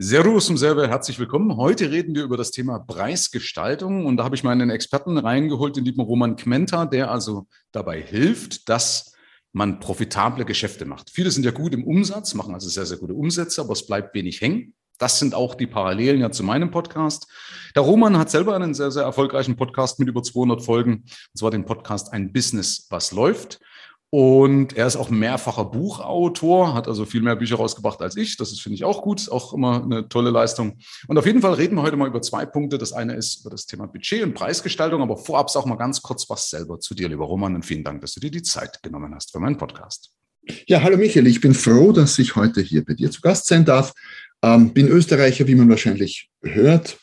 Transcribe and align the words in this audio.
Servus 0.00 0.48
und 0.48 0.58
Serve, 0.58 0.86
herzlich 0.86 1.18
willkommen. 1.18 1.56
Heute 1.56 1.90
reden 1.90 2.14
wir 2.14 2.22
über 2.22 2.36
das 2.36 2.52
Thema 2.52 2.78
Preisgestaltung 2.78 4.06
und 4.06 4.16
da 4.16 4.22
habe 4.22 4.36
ich 4.36 4.44
meinen 4.44 4.70
Experten 4.70 5.18
reingeholt, 5.18 5.74
den 5.74 5.84
lieben 5.84 6.02
Roman 6.02 6.36
Kmenta, 6.36 6.86
der 6.86 7.10
also 7.10 7.48
dabei 7.72 8.00
hilft, 8.00 8.68
dass 8.68 9.12
man 9.52 9.80
profitable 9.80 10.44
Geschäfte 10.44 10.84
macht. 10.84 11.10
Viele 11.10 11.32
sind 11.32 11.44
ja 11.44 11.50
gut 11.50 11.74
im 11.74 11.82
Umsatz, 11.82 12.34
machen 12.34 12.54
also 12.54 12.68
sehr, 12.68 12.86
sehr 12.86 12.98
gute 12.98 13.14
Umsätze, 13.14 13.60
aber 13.60 13.72
es 13.72 13.86
bleibt 13.88 14.14
wenig 14.14 14.40
hängen. 14.40 14.72
Das 14.98 15.18
sind 15.18 15.34
auch 15.34 15.56
die 15.56 15.66
Parallelen 15.66 16.20
ja 16.20 16.30
zu 16.30 16.44
meinem 16.44 16.70
Podcast. 16.70 17.26
Der 17.74 17.82
Roman 17.82 18.18
hat 18.18 18.30
selber 18.30 18.54
einen 18.54 18.74
sehr, 18.74 18.92
sehr 18.92 19.02
erfolgreichen 19.02 19.56
Podcast 19.56 19.98
mit 19.98 20.08
über 20.08 20.22
200 20.22 20.62
Folgen, 20.62 20.92
und 20.92 21.36
zwar 21.36 21.50
den 21.50 21.64
Podcast 21.64 22.12
Ein 22.12 22.32
Business, 22.32 22.86
was 22.88 23.10
läuft. 23.10 23.58
Und 24.10 24.74
er 24.74 24.86
ist 24.86 24.96
auch 24.96 25.10
mehrfacher 25.10 25.66
Buchautor, 25.66 26.72
hat 26.72 26.88
also 26.88 27.04
viel 27.04 27.20
mehr 27.20 27.36
Bücher 27.36 27.56
rausgebracht 27.56 28.00
als 28.00 28.16
ich. 28.16 28.38
Das 28.38 28.58
finde 28.58 28.74
ich, 28.74 28.84
auch 28.84 29.02
gut, 29.02 29.30
auch 29.30 29.52
immer 29.52 29.82
eine 29.84 30.08
tolle 30.08 30.30
Leistung. 30.30 30.78
Und 31.08 31.18
auf 31.18 31.26
jeden 31.26 31.42
Fall 31.42 31.54
reden 31.54 31.76
wir 31.76 31.82
heute 31.82 31.96
mal 31.96 32.08
über 32.08 32.22
zwei 32.22 32.46
Punkte. 32.46 32.78
Das 32.78 32.94
eine 32.94 33.14
ist 33.14 33.40
über 33.40 33.50
das 33.50 33.66
Thema 33.66 33.86
Budget 33.86 34.22
und 34.22 34.32
Preisgestaltung, 34.32 35.02
aber 35.02 35.18
vorab 35.18 35.50
sag 35.50 35.66
mal 35.66 35.76
ganz 35.76 36.00
kurz 36.00 36.28
was 36.30 36.48
selber 36.48 36.80
zu 36.80 36.94
dir, 36.94 37.08
lieber 37.08 37.26
Roman. 37.26 37.54
Und 37.54 37.66
vielen 37.66 37.84
Dank, 37.84 38.00
dass 38.00 38.14
du 38.14 38.20
dir 38.20 38.30
die 38.30 38.42
Zeit 38.42 38.82
genommen 38.82 39.14
hast 39.14 39.32
für 39.32 39.40
meinen 39.40 39.58
Podcast. 39.58 40.10
Ja, 40.66 40.82
hallo 40.82 40.96
Michael, 40.96 41.26
ich 41.26 41.42
bin 41.42 41.52
froh, 41.52 41.92
dass 41.92 42.18
ich 42.18 42.34
heute 42.34 42.62
hier 42.62 42.82
bei 42.84 42.94
dir 42.94 43.10
zu 43.10 43.20
Gast 43.20 43.46
sein 43.46 43.66
darf. 43.66 43.92
Ähm, 44.42 44.72
bin 44.72 44.88
Österreicher, 44.88 45.46
wie 45.46 45.54
man 45.54 45.68
wahrscheinlich 45.68 46.30
hört, 46.42 46.98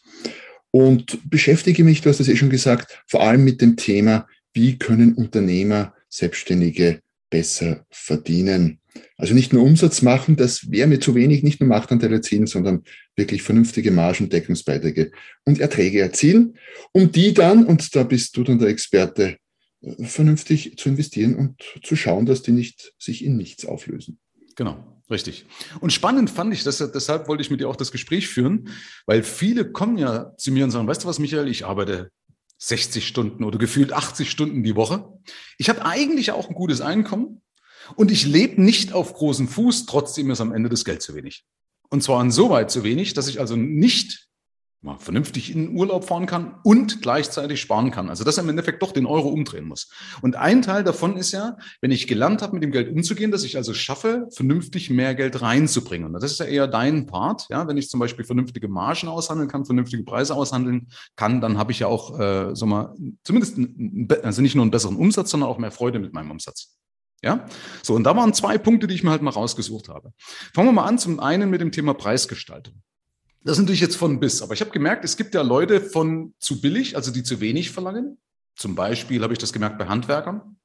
und 0.76 1.30
beschäftige 1.30 1.86
mich, 1.86 2.02
du 2.02 2.10
hast 2.10 2.20
es 2.20 2.28
eh 2.28 2.36
schon 2.36 2.50
gesagt, 2.50 3.02
vor 3.08 3.22
allem 3.22 3.46
mit 3.46 3.62
dem 3.62 3.78
Thema, 3.78 4.28
wie 4.54 4.78
können 4.78 5.14
Unternehmer 5.14 5.95
Selbstständige 6.16 7.02
besser 7.30 7.86
verdienen. 7.90 8.80
Also 9.18 9.34
nicht 9.34 9.52
nur 9.52 9.64
Umsatz 9.64 10.02
machen, 10.02 10.38
das 10.38 10.72
wäre 10.72 10.88
mir 10.88 11.00
zu 11.00 11.16
wenig, 11.16 11.44
nicht 11.44 11.60
nur 11.60 11.68
Machtanteile 11.68 12.16
erzielen, 12.16 12.48
sondern 12.48 12.84
wirklich 13.16 13.42
vernünftige 13.42 13.92
Margen, 13.92 14.30
Deckungsbeiträge 14.30 15.12
und 15.44 15.60
Erträge 15.60 16.00
erzielen, 16.00 16.58
um 16.94 17.12
die 17.12 17.34
dann, 17.34 17.66
und 17.66 17.96
da 17.96 18.04
bist 18.04 18.38
du 18.38 18.44
dann 18.44 18.60
der 18.60 18.70
Experte, 18.70 19.38
vernünftig 20.00 20.78
zu 20.78 20.90
investieren 20.90 21.36
und 21.36 21.62
zu 21.84 21.96
schauen, 21.96 22.26
dass 22.26 22.42
die 22.42 22.52
nicht 22.52 22.94
sich 22.98 23.24
in 23.24 23.38
nichts 23.38 23.66
auflösen. 23.66 24.18
Genau, 24.56 25.02
richtig. 25.12 25.46
Und 25.82 25.92
spannend 25.92 26.30
fand 26.30 26.54
ich, 26.54 26.64
dass, 26.64 26.78
deshalb 26.78 27.28
wollte 27.28 27.42
ich 27.42 27.52
mit 27.52 27.60
dir 27.60 27.70
auch 27.70 27.76
das 27.76 27.92
Gespräch 27.92 28.28
führen, 28.28 28.70
weil 29.06 29.22
viele 29.24 29.72
kommen 29.72 29.98
ja 29.98 30.36
zu 30.38 30.52
mir 30.52 30.64
und 30.64 30.72
sagen, 30.72 30.88
weißt 30.88 31.04
du 31.04 31.08
was, 31.08 31.20
Michael, 31.20 31.50
ich 31.50 31.66
arbeite 31.66 32.12
60 32.68 33.08
Stunden 33.08 33.44
oder 33.44 33.60
gefühlt 33.60 33.94
80 33.94 34.30
Stunden 34.30 34.64
die 34.64 34.76
Woche. 34.76 35.08
Ich 35.58 35.70
habe 35.70 35.86
eigentlich 35.86 36.32
auch 36.32 36.50
ein 36.50 36.56
gutes 36.56 36.82
Einkommen 36.82 37.42
und 37.96 38.12
ich 38.12 38.26
lebe 38.26 38.62
nicht 38.62 38.94
auf 38.94 39.14
großem 39.14 39.48
Fuß, 39.48 39.86
trotzdem 39.86 40.32
ist 40.32 40.42
am 40.42 40.52
Ende 40.52 40.70
das 40.70 40.84
Geld 40.84 41.02
zu 41.02 41.14
wenig. 41.14 41.46
Und 41.90 42.02
zwar 42.02 42.22
insoweit 42.22 42.72
zu 42.72 42.84
wenig, 42.84 43.14
dass 43.14 43.28
ich 43.28 43.40
also 43.40 43.56
nicht 43.56 44.28
mal 44.86 44.98
vernünftig 45.00 45.54
in 45.54 45.76
Urlaub 45.76 46.06
fahren 46.06 46.28
kann 46.28 46.56
und 46.64 47.02
gleichzeitig 47.02 47.60
sparen 47.60 47.92
kann. 47.92 48.08
Also 48.08 48.24
dass 48.24 48.38
er 48.38 48.44
im 48.44 48.50
Endeffekt 48.50 48.82
doch 48.82 48.92
den 48.92 49.06
Euro 49.06 49.30
umdrehen 49.30 49.66
muss. 49.66 49.90
Und 50.22 50.36
ein 50.36 50.62
Teil 50.62 50.84
davon 50.84 51.18
ist 51.18 51.32
ja, 51.32 51.58
wenn 51.82 51.92
ich 51.92 52.08
gelernt 52.08 52.42
habe, 52.42 52.54
mit 52.54 52.64
dem 52.64 52.72
Geld 52.72 52.92
umzugehen, 52.92 53.32
dass 53.32 53.44
ich 53.44 53.58
also 53.58 53.74
schaffe, 53.74 54.28
vernünftig 54.32 54.90
mehr 54.90 55.16
Geld 55.16 55.42
reinzubringen. 55.42 56.08
Und 56.08 56.14
das 56.14 56.32
ist 56.32 56.40
ja 56.40 56.46
eher 56.46 56.68
dein 56.68 57.08
Part. 57.08 57.48
Ja, 57.50 57.68
wenn 57.68 57.78
ich 57.78 57.90
zum 57.90 58.00
Beispiel 58.00 58.24
vernünftige 58.24 58.68
Margen 58.68 59.08
aushandeln 59.08 59.50
kann, 59.50 59.66
vernünftige 59.66 60.04
Preise 60.04 60.36
aushandeln 60.36 60.88
kann, 61.16 61.42
dann 61.42 61.58
habe 61.58 61.72
ich 61.72 61.80
ja 61.80 61.88
auch, 61.88 62.20
äh, 62.20 62.56
so 62.56 62.66
mal, 62.66 62.96
zumindest, 63.24 63.58
ein, 63.58 64.08
also 64.24 64.42
nicht 64.42 64.56
nur 64.56 64.64
einen 64.64 64.72
besseren 64.72 64.96
Umsatz, 64.96 65.32
sondern 65.32 65.50
auch 65.50 65.58
mehr 65.58 65.72
Freude 65.72 66.00
mit 66.00 66.14
meinem 66.14 66.32
Umsatz. 66.32 66.78
Ja, 67.24 67.48
so 67.82 67.96
und 67.96 68.04
da 68.04 68.16
waren 68.16 68.36
zwei 68.36 68.60
Punkte, 68.60 68.86
die 68.86 68.94
ich 68.94 69.04
mir 69.04 69.10
halt 69.10 69.24
mal 69.24 69.32
rausgesucht 69.32 69.90
habe. 69.90 70.12
Fangen 70.54 70.68
wir 70.68 70.74
mal 70.74 70.86
an, 70.86 71.00
zum 71.00 71.20
einen 71.20 71.50
mit 71.50 71.60
dem 71.60 71.72
Thema 71.72 71.96
Preisgestaltung. 71.96 72.84
Das 73.46 73.58
ist 73.58 73.62
natürlich 73.62 73.82
jetzt 73.82 73.96
von 73.96 74.20
bis, 74.20 74.42
aber 74.42 74.56
ich 74.56 74.62
habe 74.62 74.72
gemerkt, 74.72 75.06
es 75.06 75.18
gibt 75.18 75.36
ja 75.36 75.44
Leute 75.44 75.80
von 75.80 76.34
zu 76.40 76.62
billig, 76.62 76.96
also 76.96 77.12
die 77.12 77.22
zu 77.22 77.40
wenig 77.42 77.70
verlangen. 77.70 78.18
Zum 78.56 78.74
Beispiel 78.74 79.22
habe 79.22 79.34
ich 79.34 79.40
das 79.40 79.54
gemerkt 79.54 79.78
bei 79.78 79.86
Handwerkern. 79.86 80.58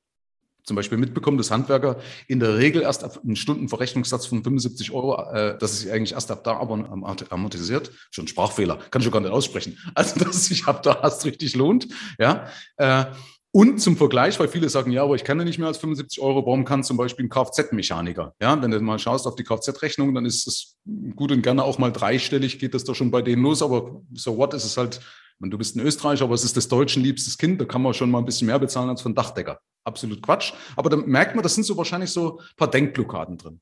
Zum 0.65 0.77
Beispiel 0.77 0.97
mitbekommen, 0.97 1.37
dass 1.37 1.51
Handwerker 1.51 2.01
in 2.27 2.41
der 2.41 2.57
Regel 2.57 2.81
erst 2.81 3.05
ab 3.05 3.21
einem 3.23 3.37
Stundenverrechnungssatz 3.37 4.25
von 4.25 4.43
75 4.43 4.93
Euro, 4.93 5.23
äh, 5.31 5.59
dass 5.59 5.81
sich 5.81 5.93
eigentlich 5.93 6.13
erst 6.13 6.31
ab 6.31 6.43
da 6.43 6.57
aber 6.57 7.07
amortisiert. 7.29 7.91
Schon 8.11 8.29
Sprachfehler, 8.29 8.77
kann 8.91 9.01
ich 9.01 9.05
schon 9.05 9.13
gar 9.13 9.21
nicht 9.21 9.31
aussprechen. 9.31 9.77
Also, 9.95 10.25
dass 10.25 10.47
sich 10.47 10.67
ab 10.67 10.83
da 10.83 11.01
erst 11.03 11.27
richtig 11.27 11.55
lohnt. 11.57 11.87
Ja. 12.19 12.49
Äh, 12.77 13.07
und 13.53 13.81
zum 13.81 13.97
Vergleich, 13.97 14.39
weil 14.39 14.49
viele 14.49 14.69
sagen, 14.69 14.93
ja, 14.93 15.03
aber 15.03 15.17
ich 15.17 15.25
kann 15.25 15.39
ja 15.39 15.45
nicht 15.45 15.59
mehr 15.59 15.69
als 15.69 15.79
75 15.79 16.21
Euro, 16.21 16.47
warum 16.47 16.65
kann 16.65 16.85
zum 16.85 16.97
Beispiel 16.97 17.27
ein 17.27 17.29
Kfz-Mechaniker? 17.29 18.35
Ja, 18.41 18.61
wenn 18.61 18.71
du 18.71 18.81
mal 18.81 18.99
schaust 18.99 19.27
auf 19.27 19.35
die 19.35 19.45
Kfz-Rechnung, 19.45 20.15
dann 20.15 20.25
ist 20.25 20.47
es 20.47 20.79
gut 21.17 21.33
und 21.33 21.43
gerne 21.43 21.65
auch 21.65 21.79
mal 21.79 21.91
dreistellig, 21.91 22.59
geht 22.59 22.75
das 22.75 22.85
doch 22.85 22.95
schon 22.95 23.11
bei 23.11 23.23
denen 23.23 23.43
los, 23.43 23.63
aber 23.63 24.03
so 24.15 24.37
what 24.37 24.55
ist 24.55 24.65
es 24.65 24.77
halt, 24.77 25.01
du 25.41 25.59
bist 25.59 25.77
ein 25.77 25.81
Österreicher, 25.81 26.25
aber 26.25 26.35
es 26.35 26.45
ist 26.45 26.57
des 26.57 26.69
Deutschen 26.69 27.03
liebstes 27.03 27.39
Kind, 27.39 27.61
da 27.61 27.65
kann 27.65 27.83
man 27.83 27.95
schon 27.95 28.11
mal 28.11 28.19
ein 28.19 28.25
bisschen 28.25 28.47
mehr 28.47 28.59
bezahlen 28.59 28.89
als 28.89 29.03
von 29.03 29.15
Dachdecker 29.15 29.61
absolut 29.85 30.23
Quatsch. 30.23 30.53
Aber 30.77 30.91
da 30.91 30.97
merkt 30.97 31.35
man, 31.35 31.43
das 31.43 31.55
sind 31.55 31.65
so 31.65 31.77
wahrscheinlich 31.77 32.11
so 32.11 32.39
ein 32.39 32.57
paar 32.57 32.71
Denkblockaden 32.71 33.39
drin. 33.39 33.61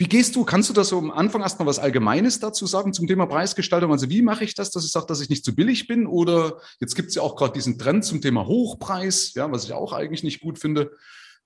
Wie 0.00 0.08
gehst 0.08 0.34
du, 0.34 0.46
kannst 0.46 0.70
du 0.70 0.72
da 0.72 0.82
so 0.82 0.96
am 0.96 1.10
Anfang 1.10 1.42
erstmal 1.42 1.68
was 1.68 1.78
Allgemeines 1.78 2.40
dazu 2.40 2.64
sagen 2.64 2.94
zum 2.94 3.06
Thema 3.06 3.26
Preisgestaltung? 3.26 3.92
Also 3.92 4.08
wie 4.08 4.22
mache 4.22 4.44
ich 4.44 4.54
das, 4.54 4.70
dass 4.70 4.86
ich 4.86 4.92
sage, 4.92 5.04
dass 5.04 5.20
ich 5.20 5.28
nicht 5.28 5.44
zu 5.44 5.54
billig 5.54 5.88
bin? 5.88 6.06
Oder 6.06 6.58
jetzt 6.80 6.94
gibt 6.94 7.10
es 7.10 7.16
ja 7.16 7.20
auch 7.20 7.36
gerade 7.36 7.52
diesen 7.52 7.78
Trend 7.78 8.06
zum 8.06 8.22
Thema 8.22 8.46
Hochpreis, 8.46 9.34
ja, 9.34 9.52
was 9.52 9.64
ich 9.64 9.74
auch 9.74 9.92
eigentlich 9.92 10.22
nicht 10.22 10.40
gut 10.40 10.58
finde. 10.58 10.92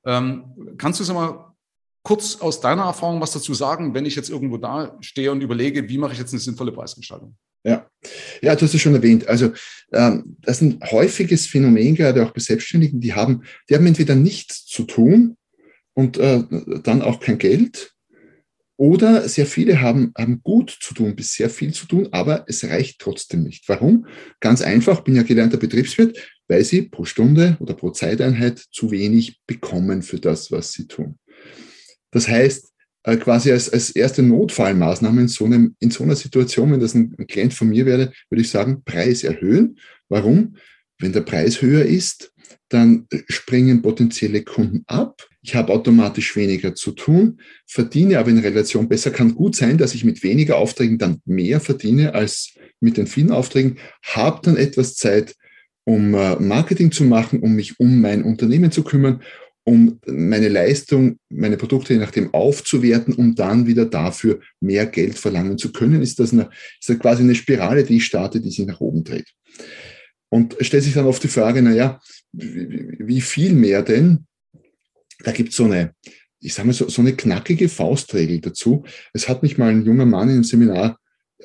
Ähm, 0.07 0.77
kannst 0.79 1.01
du 1.01 1.03
es 1.03 1.13
mal 1.13 1.53
kurz 2.05 2.37
aus 2.37 2.61
deiner 2.61 2.85
Erfahrung 2.85 3.21
was 3.21 3.33
dazu 3.33 3.55
sagen, 3.55 3.93
wenn 3.93 4.07
ich 4.07 4.15
jetzt 4.15 4.31
irgendwo 4.31 4.57
da 4.57 4.97
stehe 5.01 5.33
und 5.33 5.41
überlege, 5.41 5.89
wie 5.89 5.99
mache 5.99 6.13
ich 6.13 6.21
jetzt 6.21 6.33
eine 6.33 6.39
sinnvolle 6.39 6.71
Preisgestaltung? 6.71 7.35
Ja, 7.65 7.91
ja, 8.41 8.55
du 8.55 8.67
hast 8.67 8.75
es 8.75 8.81
schon 8.81 8.95
erwähnt. 8.95 9.27
Also 9.27 9.51
ähm, 9.93 10.37
das 10.43 10.63
ist 10.63 10.63
ein 10.63 10.81
häufiges 10.93 11.49
Phänomen, 11.49 11.97
gerade 11.97 12.25
auch 12.25 12.31
bei 12.31 12.41
Selbstständigen, 12.41 13.01
die 13.01 13.15
haben, 13.15 13.43
die 13.69 13.75
haben 13.75 13.87
entweder 13.89 14.15
nichts 14.15 14.65
zu 14.65 14.85
tun 14.85 15.37
und 15.93 16.19
äh, 16.19 16.45
dann 16.85 17.03
auch 17.03 17.19
kein 17.19 17.39
Geld. 17.39 17.94
Oder 18.77 19.29
sehr 19.29 19.47
viele 19.47 19.81
haben, 19.81 20.13
haben 20.19 20.43
gut 20.43 20.77
zu 20.81 20.95
tun, 20.95 21.15
bis 21.15 21.35
sehr 21.35 21.49
viel 21.49 21.73
zu 21.73 21.87
tun, 21.87 22.09
aber 22.11 22.45
es 22.49 22.65
reicht 22.65 22.99
trotzdem 22.99 23.45
nicht. 23.45 23.69
Warum? 23.69 24.07
Ganz 24.41 24.63
einfach, 24.63 25.03
bin 25.03 25.15
ja 25.15 25.23
gelernter 25.23 25.59
Betriebswirt, 25.59 26.19
weil 26.49 26.65
sie 26.65 26.83
pro 26.83 27.05
Stunde 27.05 27.57
oder 27.61 27.75
pro 27.75 27.91
Zeiteinheit 27.91 28.59
zu 28.59 28.91
wenig 28.91 29.41
bekommen 29.47 30.03
für 30.03 30.19
das, 30.19 30.51
was 30.51 30.73
sie 30.73 30.89
tun. 30.89 31.19
Das 32.11 32.27
heißt, 32.27 32.73
äh, 33.05 33.17
quasi 33.17 33.53
als, 33.53 33.71
als 33.71 33.91
erste 33.91 34.23
Notfallmaßnahme 34.23 35.21
in 35.21 35.29
so, 35.29 35.45
einem, 35.45 35.77
in 35.79 35.91
so 35.91 36.03
einer 36.03 36.17
Situation, 36.17 36.73
wenn 36.73 36.81
das 36.81 36.95
ein, 36.95 37.15
ein 37.19 37.27
Klient 37.27 37.55
von 37.55 37.69
mir 37.69 37.87
wäre, 37.87 38.13
würde 38.29 38.43
ich 38.43 38.51
sagen, 38.51 38.83
Preis 38.85 39.23
erhöhen. 39.23 39.79
Warum? 40.09 40.57
Wenn 40.99 41.13
der 41.13 41.21
Preis 41.21 41.63
höher 41.63 41.85
ist, 41.85 42.33
dann 42.71 43.07
springen 43.29 43.83
potenzielle 43.83 44.43
Kunden 44.43 44.85
ab. 44.87 45.29
Ich 45.45 45.55
habe 45.55 45.73
automatisch 45.75 46.35
weniger 46.37 46.75
zu 46.75 46.93
tun, 46.93 47.39
verdiene 47.67 48.19
aber 48.19 48.31
in 48.31 48.39
Relation 48.39 48.89
besser. 48.89 49.11
Kann 49.11 49.35
gut 49.35 49.55
sein, 49.55 49.77
dass 49.77 49.95
ich 49.95 50.03
mit 50.03 50.23
weniger 50.23 50.57
Aufträgen 50.57 50.97
dann 50.97 51.21
mehr 51.27 51.61
verdiene 51.61 52.15
als 52.15 52.55
mit 52.81 52.97
den 52.97 53.07
vielen 53.07 53.31
Aufträgen, 53.31 53.77
habe 54.03 54.41
dann 54.43 54.57
etwas 54.57 54.95
Zeit, 54.95 55.35
um 55.85 56.15
äh, 56.15 56.37
Marketing 56.37 56.91
zu 56.91 57.05
machen, 57.05 57.41
um 57.41 57.55
mich 57.55 57.79
um 57.79 58.01
mein 58.01 58.23
Unternehmen 58.23 58.73
zu 58.73 58.83
kümmern 58.83 59.21
um 59.67 59.99
meine 60.07 60.49
Leistung, 60.49 61.19
meine 61.31 61.57
Produkte 61.57 61.95
je 61.95 61.99
nachdem 61.99 62.33
aufzuwerten, 62.35 63.15
um 63.15 63.35
dann 63.35 63.67
wieder 63.67 63.87
dafür 63.87 64.41
mehr 64.61 64.87
Geld 64.87 65.19
verlangen 65.19 65.57
zu 65.57 65.73
können, 65.73 66.03
ist 66.03 66.21
das, 66.21 66.33
eine, 66.33 66.51
ist 66.79 66.91
das 66.91 66.99
quasi 66.99 67.23
eine 67.23 67.35
Spirale, 67.35 67.83
die 67.85 67.97
ich 67.97 68.05
starte, 68.05 68.41
die 68.41 68.51
sich 68.51 68.67
nach 68.67 68.81
oben 68.81 69.05
dreht. 69.05 69.27
Und 70.29 70.57
stellt 70.61 70.83
sich 70.83 70.93
dann 70.93 71.07
oft 71.07 71.23
die 71.23 71.29
Frage, 71.29 71.63
naja, 71.63 71.99
wie 72.33 73.21
viel 73.23 73.55
mehr 73.55 73.83
denn? 73.83 74.27
Da 75.25 75.33
gibt 75.33 75.51
es 75.51 75.57
so 75.57 75.65
eine, 75.65 75.95
ich 76.41 76.55
sage 76.55 76.67
mal, 76.67 76.75
so, 76.75 76.89
so 76.89 77.03
eine 77.03 77.15
knackige 77.15 77.69
Faustregel 77.69 78.41
dazu. 78.41 78.85
Es 79.13 79.29
hat 79.29 79.43
mich 79.43 79.59
mal 79.59 79.71
ein 79.71 79.85
junger 79.85 80.07
Mann 80.07 80.29
in 80.29 80.35
einem 80.35 80.45
Seminar 80.45 80.99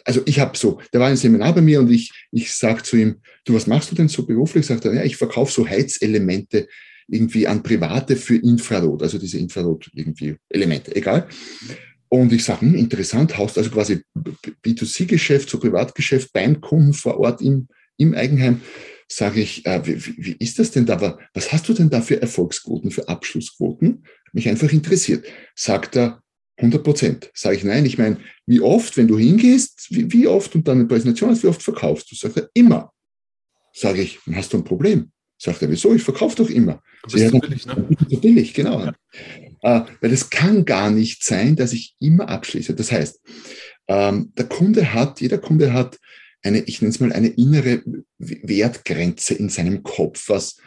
also 0.06 0.22
ich 0.26 0.40
habe 0.40 0.58
so, 0.58 0.80
der 0.94 1.02
war 1.02 1.08
ein 1.08 1.18
Seminar 1.18 1.54
bei 1.54 1.62
mir 1.62 1.80
und 1.80 1.92
ich, 1.92 2.12
ich 2.32 2.54
sage 2.54 2.84
zu 2.84 2.98
ihm, 2.98 3.18
du, 3.46 3.54
was 3.54 3.68
machst 3.68 3.92
du 3.92 3.96
denn 3.96 4.08
so 4.08 4.26
beruflich? 4.26 4.66
Sagt 4.66 4.86
er, 4.86 4.94
ja, 4.94 5.04
ich 5.04 5.18
verkaufe 5.18 5.52
so 5.52 5.68
Heizelemente 5.68 6.68
irgendwie 7.08 7.48
an 7.48 7.64
Private 7.64 8.16
für 8.16 8.36
Infrarot, 8.36 9.02
also 9.02 9.18
diese 9.18 9.40
Infrarot 9.40 9.90
irgendwie 9.94 10.36
Elemente, 10.50 10.96
egal. 10.96 11.28
Und 12.08 12.34
ich 12.34 12.44
sage, 12.44 12.62
hm, 12.62 12.76
interessant, 12.76 13.38
haust 13.38 13.58
also 13.58 13.70
quasi 13.70 14.02
B2C-Geschäft, 14.66 15.50
so 15.50 15.60
Privatgeschäft 15.60 16.34
beim 16.34 16.60
Kunden 16.62 16.94
vor 16.94 17.20
Ort 17.20 17.42
im, 17.42 17.68
im 17.98 18.14
Eigenheim. 18.16 18.62
Sage 19.12 19.42
ich, 19.42 19.66
äh, 19.66 19.82
wie, 19.86 20.18
wie 20.18 20.36
ist 20.40 20.60
das 20.60 20.72
denn 20.72 20.86
da? 20.86 21.18
Was 21.34 21.52
hast 21.52 21.68
du 21.68 21.74
denn 21.74 21.90
da 21.90 22.02
für 22.02 22.22
Erfolgsquoten, 22.22 22.92
für 22.92 23.08
Abschlussquoten? 23.10 24.06
Mich 24.34 24.48
einfach 24.48 24.72
interessiert. 24.72 25.26
Sagt 25.56 25.96
er, 25.96 26.22
100 26.58 26.84
Prozent. 26.84 27.32
Sage 27.34 27.56
ich, 27.56 27.64
nein, 27.64 27.86
ich 27.86 27.98
meine, 27.98 28.18
wie 28.46 28.62
oft, 28.62 28.98
wenn 28.98 29.08
du 29.08 29.18
hingehst, 29.18 29.88
wie, 29.90 30.12
wie 30.12 30.28
oft 30.28 30.54
und 30.56 30.68
dann 30.68 30.80
eine 30.80 30.88
Präsentation 30.88 31.32
hast, 31.32 31.44
wie 31.44 31.48
oft 31.48 31.64
verkaufst 31.64 32.12
du? 32.12 32.16
Sagt 32.16 32.38
er, 32.38 32.50
immer. 32.54 32.92
Sage 33.74 34.02
ich, 34.02 34.20
dann 34.26 34.36
hast 34.36 34.54
du 34.54 34.58
ein 34.58 34.64
Problem. 34.64 35.12
Sagt 35.38 35.62
er, 35.62 35.72
wieso? 35.72 35.94
Ich 35.96 36.04
verkaufe 36.04 36.36
doch 36.36 36.50
immer. 36.50 36.84
Du 37.04 37.14
bist 37.14 37.30
zu 37.30 37.40
billig, 37.40 37.66
ne? 37.66 37.88
Zu 38.10 38.20
billig, 38.20 38.54
genau. 38.54 38.82
Ja. 38.82 38.94
Äh, 39.62 39.86
weil 40.02 40.12
es 40.12 40.30
kann 40.30 40.66
gar 40.66 40.92
nicht 40.92 41.24
sein, 41.24 41.56
dass 41.56 41.74
ich 41.74 41.96
immer 42.00 42.30
abschließe. 42.30 42.76
Das 42.76 42.92
heißt, 42.92 43.20
Ähm, 43.90 44.32
der 44.38 44.46
Kunde 44.46 44.94
hat, 44.94 45.20
jeder 45.20 45.40
Kunde 45.40 45.74
hat 45.74 45.98
eine, 46.42 46.60
ich 46.62 46.82
nenne 46.82 46.94
es 46.94 47.00
mal 47.00 47.12
eine 47.12 47.28
innere 47.28 47.84
Wertgrenze 48.18 49.34
in 49.34 49.50
seinem 49.50 49.84
Kopf, 49.84 50.30
was 50.30 50.58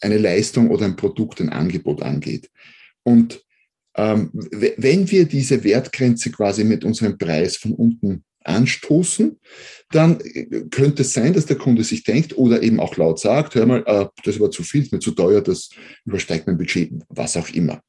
eine 0.00 0.18
Leistung 0.18 0.70
oder 0.70 0.84
ein 0.84 0.96
Produkt, 0.96 1.40
ein 1.40 1.50
Angebot 1.50 2.02
angeht. 2.02 2.50
Und 3.02 3.42
ähm, 3.96 4.30
wenn 4.32 5.10
wir 5.10 5.24
diese 5.26 5.62
Wertgrenze 5.62 6.30
quasi 6.30 6.64
mit 6.64 6.84
unserem 6.84 7.16
Preis 7.16 7.56
von 7.56 7.72
unten 7.72 8.24
anstoßen, 8.44 9.38
dann 9.90 10.20
äh, 10.20 10.64
könnte 10.70 11.02
es 11.02 11.12
sein, 11.12 11.32
dass 11.32 11.46
der 11.46 11.56
Kunde 11.56 11.84
sich 11.84 12.04
denkt 12.04 12.36
oder 12.36 12.62
eben 12.62 12.80
auch 12.80 12.96
laut 12.96 13.18
sagt, 13.18 13.54
hör 13.54 13.66
mal, 13.66 13.84
äh, 13.86 14.06
das 14.24 14.38
war 14.40 14.50
zu 14.50 14.62
viel, 14.62 14.82
ist 14.82 14.92
mir 14.92 14.98
zu 14.98 15.12
teuer, 15.12 15.40
das 15.40 15.70
übersteigt 16.04 16.46
mein 16.46 16.58
Budget, 16.58 16.92
was 17.08 17.36
auch 17.36 17.48
immer. 17.50 17.80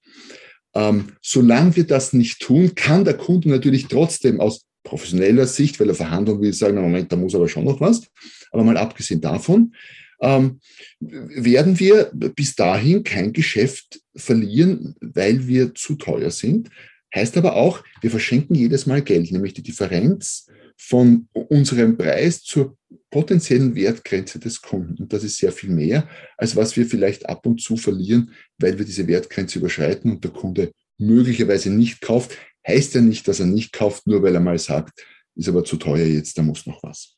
Ähm, 0.74 1.13
solange 1.21 1.75
wir 1.75 1.88
das 1.88 2.13
nicht 2.13 2.42
tun, 2.42 2.75
kann 2.75 3.06
der 3.06 3.18
Kunde 3.18 3.50
natürlich 3.50 3.88
trotzdem 3.88 4.39
aus 4.39 4.66
professioneller 4.86 5.48
Sicht, 5.48 5.80
weil 5.80 5.90
er 5.90 5.96
verhandeln 5.96 6.42
will, 6.42 6.54
sagen, 6.54 6.80
Moment, 6.80 7.12
da 7.12 7.18
muss 7.18 7.36
aber 7.36 7.50
schon 7.50 7.66
noch 7.66 7.82
was. 7.82 8.04
Aber 8.52 8.64
mal 8.64 8.78
abgesehen 8.78 9.20
davon, 9.20 9.76
ähm, 10.22 10.62
werden 11.02 11.78
wir 11.78 12.10
bis 12.14 12.56
dahin 12.56 13.04
kein 13.04 13.34
Geschäft 13.34 14.00
verlieren, 14.16 14.96
weil 15.02 15.46
wir 15.48 15.76
zu 15.76 15.96
teuer 15.96 16.32
sind. 16.32 16.70
Heißt 17.14 17.36
aber 17.36 17.56
auch, 17.56 17.84
wir 18.02 18.12
verschenken 18.12 18.56
jedes 18.56 18.86
Mal 18.86 19.02
Geld, 19.02 19.32
nämlich 19.32 19.54
die 19.54 19.64
Differenz 19.64 20.48
von 20.78 21.28
unserem 21.34 21.98
Preis 21.98 22.42
zur 22.42 22.78
potenziellen 23.10 23.76
Wertgrenze 23.76 24.40
des 24.40 24.62
Kunden. 24.62 25.04
Und 25.04 25.14
das 25.14 25.24
ist 25.24 25.38
sehr 25.38 25.52
viel 25.52 25.70
mehr, 25.70 26.08
als 26.38 26.56
was 26.56 26.76
wir 26.76 26.86
vielleicht 26.86 27.28
ab 27.28 27.46
und 27.46 27.62
zu 27.62 27.78
verlieren, 27.78 28.31
weil 28.58 28.78
wir 28.78 28.86
diese 28.86 29.08
Wertgrenze 29.08 29.60
überschreiten 29.60 30.12
und 30.12 30.24
der 30.24 30.31
Kunde 30.31 30.72
möglicherweise 30.98 31.70
nicht 31.70 32.02
kauft. 32.02 32.38
Heißt 32.68 32.96
ja 32.96 33.02
nicht, 33.02 33.28
dass 33.28 33.40
er 33.40 33.46
nicht 33.46 33.74
kauft, 33.74 34.08
nur 34.08 34.24
weil 34.24 34.36
er 34.36 34.42
mal 34.42 34.58
sagt, 34.58 35.06
ist 35.36 35.50
aber 35.50 35.64
zu 35.64 35.78
teuer 35.78 36.06
jetzt, 36.06 36.38
da 36.38 36.44
muss 36.44 36.66
noch 36.66 36.82
was. 36.84 37.18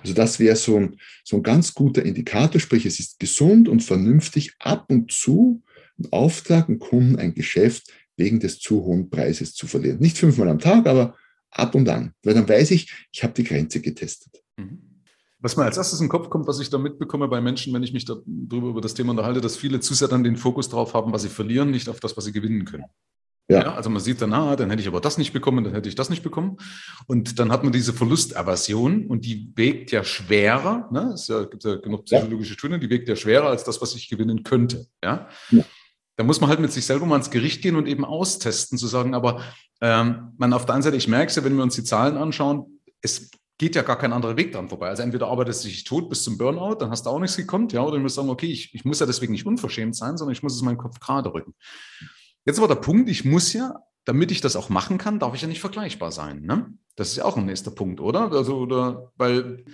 Also 0.00 0.14
das 0.14 0.38
wäre 0.38 0.56
so 0.56 0.76
ein, 0.76 0.96
so 1.24 1.36
ein 1.36 1.42
ganz 1.42 1.74
guter 1.74 2.02
Indikator, 2.02 2.60
sprich 2.60 2.86
es 2.86 2.98
ist 2.98 3.18
gesund 3.18 3.68
und 3.68 3.82
vernünftig, 3.82 4.54
ab 4.58 4.86
und 4.88 5.12
zu 5.12 5.62
einen 5.98 6.12
Auftrag, 6.12 6.68
einen 6.68 6.78
Kunden, 6.78 7.16
ein 7.16 7.34
Geschäft 7.34 7.92
wegen 8.16 8.40
des 8.40 8.58
zu 8.58 8.84
hohen 8.84 9.10
Preises 9.10 9.54
zu 9.54 9.66
verlieren. 9.66 9.98
Nicht 10.00 10.18
fünfmal 10.18 10.48
am 10.48 10.58
Tag, 10.58 10.86
aber 10.86 11.16
ab 11.50 11.74
und 11.74 11.88
an, 11.88 12.12
weil 12.22 12.34
dann 12.34 12.48
weiß 12.48 12.70
ich, 12.72 12.92
ich 13.12 13.22
habe 13.22 13.34
die 13.34 13.44
Grenze 13.44 13.80
getestet. 13.80 14.42
Mhm. 14.56 14.82
Was 15.40 15.56
mir 15.56 15.64
als 15.64 15.76
erstes 15.76 16.00
in 16.00 16.06
den 16.06 16.10
Kopf 16.10 16.30
kommt, 16.30 16.48
was 16.48 16.58
ich 16.58 16.68
da 16.68 16.78
mitbekomme 16.78 17.28
bei 17.28 17.40
Menschen, 17.40 17.72
wenn 17.72 17.84
ich 17.84 17.92
mich 17.92 18.04
darüber 18.04 18.68
über 18.68 18.80
das 18.80 18.94
Thema 18.94 19.10
unterhalte, 19.10 19.40
dass 19.40 19.56
viele 19.56 19.78
zu 19.78 19.94
sehr 19.94 20.08
dann 20.08 20.24
den 20.24 20.36
Fokus 20.36 20.68
darauf 20.68 20.94
haben, 20.94 21.12
was 21.12 21.22
sie 21.22 21.28
verlieren, 21.28 21.70
nicht 21.70 21.88
auf 21.88 22.00
das, 22.00 22.16
was 22.16 22.24
sie 22.24 22.32
gewinnen 22.32 22.64
können. 22.64 22.86
Ja. 23.48 23.62
ja. 23.62 23.74
also 23.74 23.88
man 23.88 24.00
sieht 24.00 24.20
dann, 24.20 24.32
ah, 24.32 24.56
dann 24.56 24.70
hätte 24.70 24.82
ich 24.82 24.88
aber 24.88 25.00
das 25.00 25.16
nicht 25.18 25.32
bekommen, 25.32 25.64
dann 25.64 25.72
hätte 25.72 25.88
ich 25.88 25.94
das 25.94 26.10
nicht 26.10 26.22
bekommen. 26.22 26.58
Und 27.06 27.38
dann 27.38 27.50
hat 27.50 27.64
man 27.64 27.72
diese 27.72 27.92
Verlustaversion 27.92 29.06
und 29.06 29.24
die 29.24 29.52
wägt 29.54 29.90
ja 29.90 30.04
schwerer, 30.04 30.88
ne? 30.92 31.12
Es 31.14 31.28
ja, 31.28 31.44
gibt 31.44 31.64
ja 31.64 31.76
genug 31.76 32.04
psychologische 32.04 32.54
Studien, 32.54 32.80
die 32.80 32.90
wägt 32.90 33.08
ja 33.08 33.16
schwerer 33.16 33.48
als 33.48 33.64
das, 33.64 33.80
was 33.80 33.94
ich 33.94 34.08
gewinnen 34.08 34.42
könnte. 34.42 34.86
Ja. 35.02 35.28
ja. 35.50 35.64
Da 36.16 36.24
muss 36.24 36.40
man 36.40 36.50
halt 36.50 36.60
mit 36.60 36.72
sich 36.72 36.84
selber 36.84 37.06
mal 37.06 37.16
ins 37.16 37.30
Gericht 37.30 37.62
gehen 37.62 37.76
und 37.76 37.86
eben 37.86 38.04
austesten, 38.04 38.76
zu 38.76 38.86
sagen, 38.86 39.14
aber 39.14 39.40
ähm, 39.80 40.32
man 40.36 40.52
auf 40.52 40.66
der 40.66 40.74
einen 40.74 40.82
Seite, 40.82 40.96
ich 40.96 41.08
merke 41.08 41.30
es 41.30 41.36
ja, 41.36 41.44
wenn 41.44 41.56
wir 41.56 41.62
uns 41.62 41.76
die 41.76 41.84
Zahlen 41.84 42.16
anschauen, 42.16 42.80
es 43.00 43.30
geht 43.56 43.76
ja 43.76 43.82
gar 43.82 43.96
kein 43.96 44.12
anderer 44.12 44.36
Weg 44.36 44.52
dran 44.52 44.68
vorbei. 44.68 44.88
Also 44.88 45.02
entweder 45.02 45.28
arbeitest 45.28 45.64
du 45.64 45.68
dich 45.68 45.84
tot 45.84 46.08
bis 46.08 46.22
zum 46.22 46.36
Burnout, 46.36 46.76
dann 46.76 46.90
hast 46.90 47.06
du 47.06 47.10
auch 47.10 47.18
nichts 47.18 47.36
gekonnt, 47.36 47.72
ja, 47.72 47.82
oder 47.82 47.96
du 47.96 48.02
musst 48.02 48.16
sagen, 48.16 48.30
okay, 48.30 48.46
ich, 48.46 48.74
ich 48.74 48.84
muss 48.84 49.00
ja 49.00 49.06
deswegen 49.06 49.32
nicht 49.32 49.46
unverschämt 49.46 49.96
sein, 49.96 50.16
sondern 50.16 50.32
ich 50.32 50.42
muss 50.42 50.54
es 50.54 50.62
meinen 50.62 50.76
Kopf 50.76 51.00
gerade 51.00 51.32
rücken. 51.32 51.54
Jetzt 52.48 52.62
war 52.62 52.68
der 52.68 52.76
Punkt, 52.76 53.10
ich 53.10 53.26
muss 53.26 53.52
ja, 53.52 53.82
damit 54.06 54.30
ich 54.30 54.40
das 54.40 54.56
auch 54.56 54.70
machen 54.70 54.96
kann, 54.96 55.18
darf 55.18 55.34
ich 55.34 55.42
ja 55.42 55.48
nicht 55.48 55.60
vergleichbar 55.60 56.12
sein. 56.12 56.40
Ne? 56.40 56.72
Das 56.96 57.10
ist 57.10 57.18
ja 57.18 57.26
auch 57.26 57.36
ein 57.36 57.44
nächster 57.44 57.70
Punkt, 57.70 58.00
oder? 58.00 58.32
Also, 58.32 58.56
oder, 58.56 59.12
weil, 59.18 59.66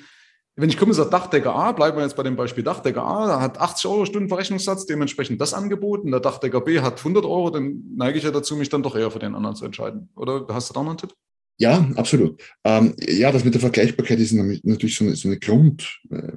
wenn 0.56 0.68
ich 0.68 0.76
komme, 0.76 0.92
sagt 0.92 1.12
Dachdecker 1.12 1.54
A, 1.54 1.70
bleiben 1.70 1.96
wir 1.96 2.02
jetzt 2.02 2.16
bei 2.16 2.24
dem 2.24 2.34
Beispiel 2.34 2.64
Dachdecker 2.64 3.04
A, 3.04 3.40
hat 3.40 3.60
80 3.60 3.88
Euro 3.88 4.06
Stunden 4.06 4.28
Verrechnungssatz, 4.28 4.86
dementsprechend 4.86 5.40
das 5.40 5.54
angeboten. 5.54 6.10
Der 6.10 6.18
Dachdecker 6.18 6.62
B 6.62 6.80
hat 6.80 6.98
100 6.98 7.24
Euro, 7.24 7.50
dann 7.50 7.80
neige 7.94 8.18
ich 8.18 8.24
ja 8.24 8.32
dazu, 8.32 8.56
mich 8.56 8.70
dann 8.70 8.82
doch 8.82 8.96
eher 8.96 9.12
für 9.12 9.20
den 9.20 9.36
anderen 9.36 9.54
zu 9.54 9.64
entscheiden. 9.64 10.08
Oder 10.16 10.44
hast 10.48 10.70
du 10.70 10.74
da 10.74 10.82
noch 10.82 10.90
einen 10.90 10.98
Tipp? 10.98 11.14
Ja, 11.58 11.88
absolut. 11.94 12.42
Ähm, 12.64 12.96
ja, 13.06 13.30
das 13.30 13.44
mit 13.44 13.54
der 13.54 13.60
Vergleichbarkeit 13.60 14.18
ist 14.18 14.32
natürlich 14.32 14.96
so 14.96 15.04
eine, 15.04 15.14
so 15.14 15.28
eine 15.28 15.38
Grund, 15.38 16.00
äh, 16.10 16.32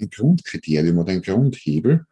ein 0.00 0.10
Grundkriterium 0.10 0.98
oder 0.98 1.12
ein 1.12 1.22
Grundhebel 1.22 2.04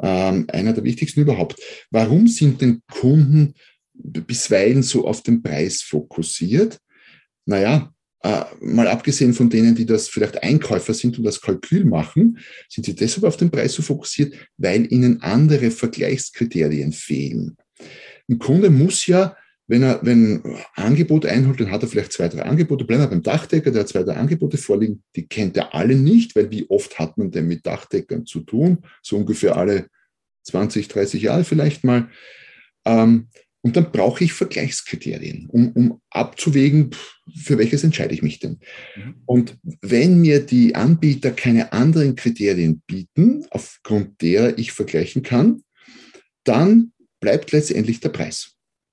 ähm, 0.00 0.46
einer 0.48 0.72
der 0.72 0.84
wichtigsten 0.84 1.20
überhaupt. 1.20 1.60
Warum 1.90 2.28
sind 2.28 2.60
denn 2.60 2.82
Kunden 2.90 3.54
bisweilen 3.94 4.82
so 4.82 5.06
auf 5.06 5.22
den 5.22 5.42
Preis 5.42 5.82
fokussiert? 5.82 6.78
Naja, 7.44 7.92
äh, 8.22 8.44
mal 8.60 8.86
abgesehen 8.88 9.34
von 9.34 9.50
denen, 9.50 9.74
die 9.74 9.86
das 9.86 10.08
vielleicht 10.08 10.42
Einkäufer 10.42 10.94
sind 10.94 11.18
und 11.18 11.24
das 11.24 11.40
Kalkül 11.40 11.84
machen, 11.84 12.38
sind 12.68 12.84
sie 12.84 12.94
deshalb 12.94 13.24
auf 13.24 13.36
den 13.36 13.50
Preis 13.50 13.72
so 13.74 13.82
fokussiert, 13.82 14.34
weil 14.56 14.90
ihnen 14.92 15.22
andere 15.22 15.70
Vergleichskriterien 15.70 16.92
fehlen. 16.92 17.56
Ein 18.28 18.38
Kunde 18.38 18.70
muss 18.70 19.06
ja 19.06 19.36
wenn 19.72 19.84
er, 19.84 20.00
wenn 20.02 20.44
ein 20.44 20.58
Angebot 20.74 21.24
einholt, 21.24 21.58
dann 21.58 21.70
hat 21.70 21.80
er 21.80 21.88
vielleicht 21.88 22.12
zwei, 22.12 22.28
drei 22.28 22.42
Angebote. 22.42 22.84
Bleiben 22.84 23.04
wir 23.04 23.08
beim 23.08 23.22
Dachdecker, 23.22 23.70
der 23.70 23.80
hat 23.80 23.88
zwei, 23.88 24.02
drei 24.02 24.16
Angebote 24.16 24.58
vorliegen. 24.58 25.02
Die 25.16 25.26
kennt 25.26 25.56
er 25.56 25.74
alle 25.74 25.94
nicht, 25.94 26.36
weil 26.36 26.50
wie 26.50 26.68
oft 26.68 26.98
hat 26.98 27.16
man 27.16 27.30
denn 27.30 27.48
mit 27.48 27.64
Dachdeckern 27.64 28.26
zu 28.26 28.40
tun? 28.40 28.84
So 29.00 29.16
ungefähr 29.16 29.56
alle 29.56 29.86
20, 30.42 30.88
30 30.88 31.22
Jahre 31.22 31.44
vielleicht 31.44 31.84
mal. 31.84 32.10
Ähm, 32.84 33.28
und 33.62 33.76
dann 33.76 33.90
brauche 33.92 34.22
ich 34.22 34.34
Vergleichskriterien, 34.34 35.46
um, 35.48 35.72
um 35.72 36.02
abzuwägen, 36.10 36.90
für 37.34 37.56
welches 37.56 37.82
entscheide 37.82 38.12
ich 38.12 38.20
mich 38.20 38.40
denn. 38.40 38.58
Mhm. 38.94 39.14
Und 39.24 39.56
wenn 39.80 40.20
mir 40.20 40.40
die 40.40 40.74
Anbieter 40.74 41.30
keine 41.30 41.72
anderen 41.72 42.14
Kriterien 42.14 42.82
bieten, 42.86 43.46
aufgrund 43.48 44.20
derer 44.20 44.58
ich 44.58 44.72
vergleichen 44.72 45.22
kann, 45.22 45.62
dann 46.44 46.92
bleibt 47.20 47.52
letztendlich 47.52 48.00
der 48.00 48.10
Preis. 48.10 48.51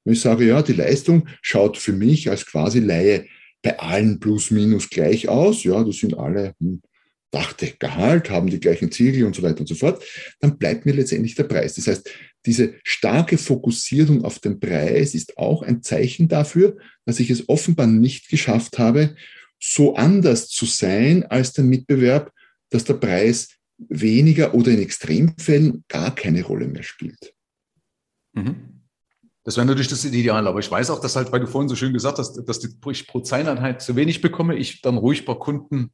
Und 0.09 0.13
ich 0.13 0.21
sage, 0.21 0.47
ja, 0.47 0.63
die 0.63 0.73
Leistung 0.73 1.27
schaut 1.43 1.77
für 1.77 1.93
mich 1.93 2.31
als 2.31 2.47
quasi 2.47 2.79
Laie 2.79 3.27
bei 3.61 3.77
allen 3.77 4.19
plus 4.19 4.49
minus 4.49 4.89
gleich 4.89 5.29
aus. 5.29 5.63
Ja, 5.63 5.83
das 5.83 5.97
sind 5.97 6.17
alle 6.17 6.55
hm, 6.59 6.81
Dachdecker 7.29 7.95
halt, 7.95 8.31
haben 8.31 8.49
die 8.49 8.59
gleichen 8.59 8.91
Ziegel 8.91 9.25
und 9.25 9.35
so 9.35 9.43
weiter 9.43 9.59
und 9.59 9.67
so 9.67 9.75
fort. 9.75 10.03
Dann 10.39 10.57
bleibt 10.57 10.87
mir 10.87 10.95
letztendlich 10.95 11.35
der 11.35 11.43
Preis. 11.43 11.75
Das 11.75 11.85
heißt, 11.85 12.09
diese 12.47 12.73
starke 12.83 13.37
Fokussierung 13.37 14.25
auf 14.25 14.39
den 14.39 14.59
Preis 14.59 15.13
ist 15.13 15.37
auch 15.37 15.61
ein 15.61 15.83
Zeichen 15.83 16.27
dafür, 16.27 16.77
dass 17.05 17.19
ich 17.19 17.29
es 17.29 17.47
offenbar 17.47 17.85
nicht 17.85 18.29
geschafft 18.29 18.79
habe, 18.79 19.15
so 19.59 19.93
anders 19.93 20.47
zu 20.47 20.65
sein 20.65 21.23
als 21.23 21.53
der 21.53 21.65
Mitbewerb, 21.65 22.33
dass 22.71 22.83
der 22.83 22.95
Preis 22.95 23.49
weniger 23.77 24.55
oder 24.55 24.71
in 24.71 24.81
Extremfällen 24.81 25.83
gar 25.87 26.15
keine 26.15 26.41
Rolle 26.41 26.67
mehr 26.67 26.81
spielt. 26.81 27.35
Mhm. 28.33 28.78
Das 29.43 29.55
wäre 29.55 29.65
natürlich 29.65 29.87
das 29.87 30.05
Ideal, 30.05 30.47
aber 30.47 30.59
ich 30.59 30.69
weiß 30.69 30.89
auch, 30.89 30.99
dass 30.99 31.15
halt, 31.15 31.31
weil 31.31 31.39
du 31.39 31.47
vorhin 31.47 31.69
so 31.69 31.75
schön 31.75 31.93
gesagt 31.93 32.19
hast, 32.19 32.35
dass 32.45 32.63
ich 32.63 33.07
pro 33.07 33.21
Zeiteinheit 33.21 33.81
zu 33.81 33.95
wenig 33.95 34.21
bekomme, 34.21 34.55
ich 34.55 34.81
dann 34.81 34.97
ruhig 34.97 35.25
bei 35.25 35.33
Kunden 35.33 35.91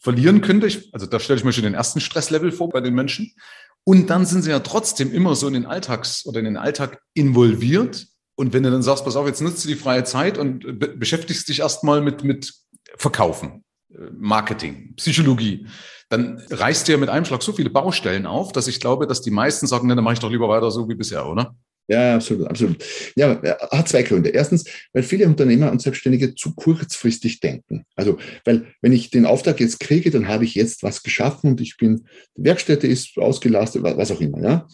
verlieren 0.00 0.40
könnte. 0.40 0.68
Also 0.92 1.06
da 1.06 1.18
stelle 1.18 1.38
ich 1.38 1.44
mir 1.44 1.52
schon 1.52 1.64
den 1.64 1.74
ersten 1.74 2.00
Stresslevel 2.00 2.52
vor 2.52 2.68
bei 2.68 2.80
den 2.80 2.94
Menschen. 2.94 3.32
Und 3.84 4.10
dann 4.10 4.26
sind 4.26 4.42
sie 4.42 4.50
ja 4.50 4.60
trotzdem 4.60 5.12
immer 5.12 5.34
so 5.34 5.46
in 5.46 5.54
den 5.54 5.66
Alltags- 5.66 6.26
oder 6.26 6.38
in 6.38 6.44
den 6.44 6.56
Alltag 6.56 7.00
involviert. 7.14 8.06
Und 8.34 8.52
wenn 8.52 8.62
du 8.62 8.70
dann 8.70 8.82
sagst, 8.82 9.04
pass 9.04 9.16
auf, 9.16 9.26
jetzt 9.26 9.40
nutzt 9.40 9.64
du 9.64 9.68
die 9.68 9.76
freie 9.76 10.04
Zeit 10.04 10.38
und 10.38 10.78
be 10.78 10.88
beschäftigst 10.88 11.48
dich 11.48 11.60
erstmal 11.60 12.02
mit, 12.02 12.22
mit 12.22 12.52
Verkaufen, 12.96 13.64
äh, 13.90 14.10
Marketing, 14.16 14.94
Psychologie, 14.96 15.66
dann 16.08 16.42
reißt 16.50 16.86
du 16.86 16.92
ja 16.92 16.98
mit 16.98 17.08
einem 17.08 17.24
Schlag 17.24 17.42
so 17.42 17.52
viele 17.52 17.70
Baustellen 17.70 18.26
auf, 18.26 18.52
dass 18.52 18.68
ich 18.68 18.80
glaube, 18.80 19.06
dass 19.06 19.22
die 19.22 19.30
meisten 19.30 19.66
sagen, 19.66 19.88
ne, 19.88 19.96
dann 19.96 20.04
mache 20.04 20.14
ich 20.14 20.20
doch 20.20 20.30
lieber 20.30 20.48
weiter 20.48 20.70
so 20.70 20.88
wie 20.88 20.94
bisher, 20.94 21.26
oder? 21.26 21.56
Ja, 21.88 22.16
absolut, 22.16 22.48
absolut. 22.48 22.84
Ja, 23.14 23.40
hat 23.70 23.88
zwei 23.88 24.02
Gründe. 24.02 24.30
Erstens, 24.30 24.64
weil 24.92 25.04
viele 25.04 25.26
Unternehmer 25.26 25.70
und 25.70 25.80
Selbstständige 25.80 26.34
zu 26.34 26.54
kurzfristig 26.54 27.38
denken. 27.38 27.84
Also, 27.94 28.18
weil 28.44 28.66
wenn 28.82 28.92
ich 28.92 29.10
den 29.10 29.24
Auftrag 29.24 29.60
jetzt 29.60 29.78
kriege, 29.78 30.10
dann 30.10 30.26
habe 30.26 30.44
ich 30.44 30.56
jetzt 30.56 30.82
was 30.82 31.02
geschaffen 31.02 31.50
und 31.50 31.60
ich 31.60 31.76
bin, 31.76 32.06
die 32.36 32.44
Werkstätte 32.44 32.88
ist 32.88 33.16
ausgelastet, 33.18 33.84
was 33.84 34.10
auch 34.10 34.20
immer, 34.20 34.42
ja. 34.42 34.66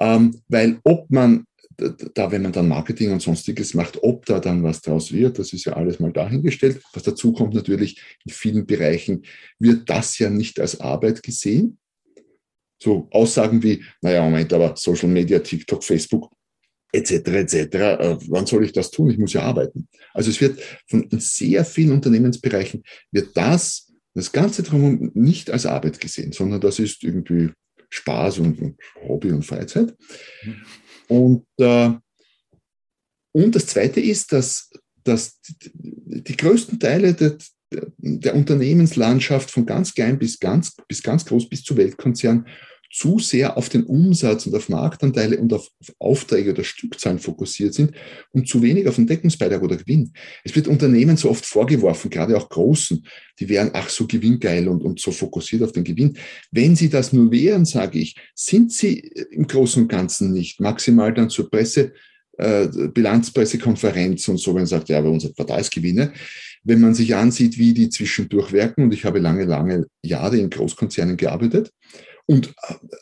Ähm, 0.00 0.42
weil 0.48 0.78
ob 0.84 1.10
man 1.10 1.44
da, 2.14 2.30
wenn 2.30 2.42
man 2.42 2.52
dann 2.52 2.68
Marketing 2.68 3.12
und 3.12 3.22
sonstiges 3.22 3.74
macht, 3.74 4.02
ob 4.02 4.26
da 4.26 4.40
dann 4.40 4.62
was 4.62 4.80
draus 4.80 5.12
wird, 5.12 5.38
das 5.38 5.52
ist 5.52 5.64
ja 5.64 5.72
alles 5.72 6.00
mal 6.00 6.12
dahingestellt. 6.12 6.82
Was 6.92 7.02
dazu 7.02 7.32
kommt 7.32 7.54
natürlich, 7.54 8.00
in 8.24 8.32
vielen 8.32 8.66
Bereichen 8.66 9.24
wird 9.58 9.88
das 9.88 10.18
ja 10.18 10.30
nicht 10.30 10.60
als 10.60 10.80
Arbeit 10.80 11.22
gesehen. 11.22 11.78
So 12.82 13.08
Aussagen 13.10 13.62
wie, 13.62 13.82
naja, 14.00 14.22
Moment, 14.22 14.52
aber 14.52 14.74
Social 14.76 15.08
Media, 15.08 15.38
TikTok, 15.38 15.84
Facebook, 15.84 16.30
etc. 16.92 17.12
etc. 17.12 17.54
Äh, 17.54 18.16
wann 18.28 18.46
soll 18.46 18.64
ich 18.64 18.72
das 18.72 18.90
tun? 18.90 19.10
Ich 19.10 19.18
muss 19.18 19.32
ja 19.32 19.42
arbeiten. 19.42 19.88
Also 20.12 20.30
es 20.30 20.40
wird 20.40 20.60
von 20.88 21.08
sehr 21.18 21.64
vielen 21.64 21.92
Unternehmensbereichen 21.92 22.82
wird 23.10 23.36
das, 23.36 23.92
das 24.14 24.30
Ganze 24.32 24.62
drumherum 24.62 25.10
nicht 25.14 25.50
als 25.50 25.66
Arbeit 25.66 26.00
gesehen, 26.00 26.32
sondern 26.32 26.60
das 26.60 26.78
ist 26.78 27.02
irgendwie 27.02 27.50
Spaß 27.90 28.38
und, 28.38 28.60
und 28.60 28.76
Hobby 29.06 29.32
und 29.32 29.44
Freizeit. 29.44 29.94
Mhm. 30.44 30.56
Und, 31.08 31.46
äh, 31.58 31.90
und 33.32 33.54
das 33.54 33.66
Zweite 33.66 34.00
ist, 34.00 34.32
dass 34.32 34.70
dass 35.04 35.40
die, 35.40 35.70
die 35.74 36.36
größten 36.36 36.78
Teile 36.78 37.14
der, 37.14 37.36
der 37.98 38.34
Unternehmenslandschaft 38.34 39.50
von 39.50 39.66
ganz 39.66 39.94
klein 39.94 40.18
bis 40.18 40.38
ganz, 40.38 40.76
bis 40.88 41.02
ganz 41.02 41.24
groß 41.24 41.48
bis 41.48 41.62
zu 41.62 41.76
Weltkonzern 41.76 42.46
zu 42.92 43.18
sehr 43.18 43.56
auf 43.56 43.70
den 43.70 43.84
Umsatz 43.84 44.46
und 44.46 44.54
auf 44.54 44.68
Marktanteile 44.68 45.38
und 45.38 45.52
auf, 45.54 45.68
Aufträge 45.98 46.50
oder 46.50 46.62
Stückzahlen 46.62 47.18
fokussiert 47.18 47.72
sind 47.72 47.92
und 48.32 48.46
zu 48.46 48.62
wenig 48.62 48.86
auf 48.86 48.96
den 48.96 49.06
Deckungsbeitrag 49.06 49.62
oder 49.62 49.76
Gewinn. 49.78 50.12
Es 50.44 50.54
wird 50.54 50.68
Unternehmen 50.68 51.16
so 51.16 51.30
oft 51.30 51.46
vorgeworfen, 51.46 52.10
gerade 52.10 52.36
auch 52.36 52.50
großen, 52.50 53.06
die 53.40 53.48
wären 53.48 53.70
ach 53.72 53.88
so 53.88 54.06
gewinngeil 54.06 54.68
und, 54.68 54.82
und 54.82 55.00
so 55.00 55.10
fokussiert 55.10 55.62
auf 55.62 55.72
den 55.72 55.84
Gewinn. 55.84 56.18
Wenn 56.50 56.76
sie 56.76 56.90
das 56.90 57.14
nur 57.14 57.32
wären, 57.32 57.64
sage 57.64 57.98
ich, 57.98 58.14
sind 58.34 58.72
sie 58.72 58.98
im 59.30 59.46
Großen 59.46 59.82
und 59.82 59.88
Ganzen 59.88 60.32
nicht. 60.32 60.60
Maximal 60.60 61.14
dann 61.14 61.30
zur 61.30 61.50
Presse, 61.50 61.94
äh, 62.36 62.68
Bilanzpressekonferenz 62.92 64.28
und 64.28 64.38
so, 64.38 64.50
wenn 64.50 64.62
man 64.62 64.66
sagt, 64.66 64.90
ja, 64.90 65.00
bei 65.00 65.08
uns 65.08 65.24
hat 65.24 65.34
Quartalsgewinne. 65.34 66.12
Wenn 66.62 66.80
man 66.80 66.94
sich 66.94 67.14
ansieht, 67.14 67.58
wie 67.58 67.72
die 67.72 67.88
zwischendurch 67.88 68.52
wirken, 68.52 68.84
und 68.84 68.94
ich 68.94 69.04
habe 69.04 69.18
lange, 69.18 69.44
lange 69.44 69.86
Jahre 70.02 70.36
in 70.36 70.50
Großkonzernen 70.50 71.16
gearbeitet, 71.16 71.72
und 72.26 72.54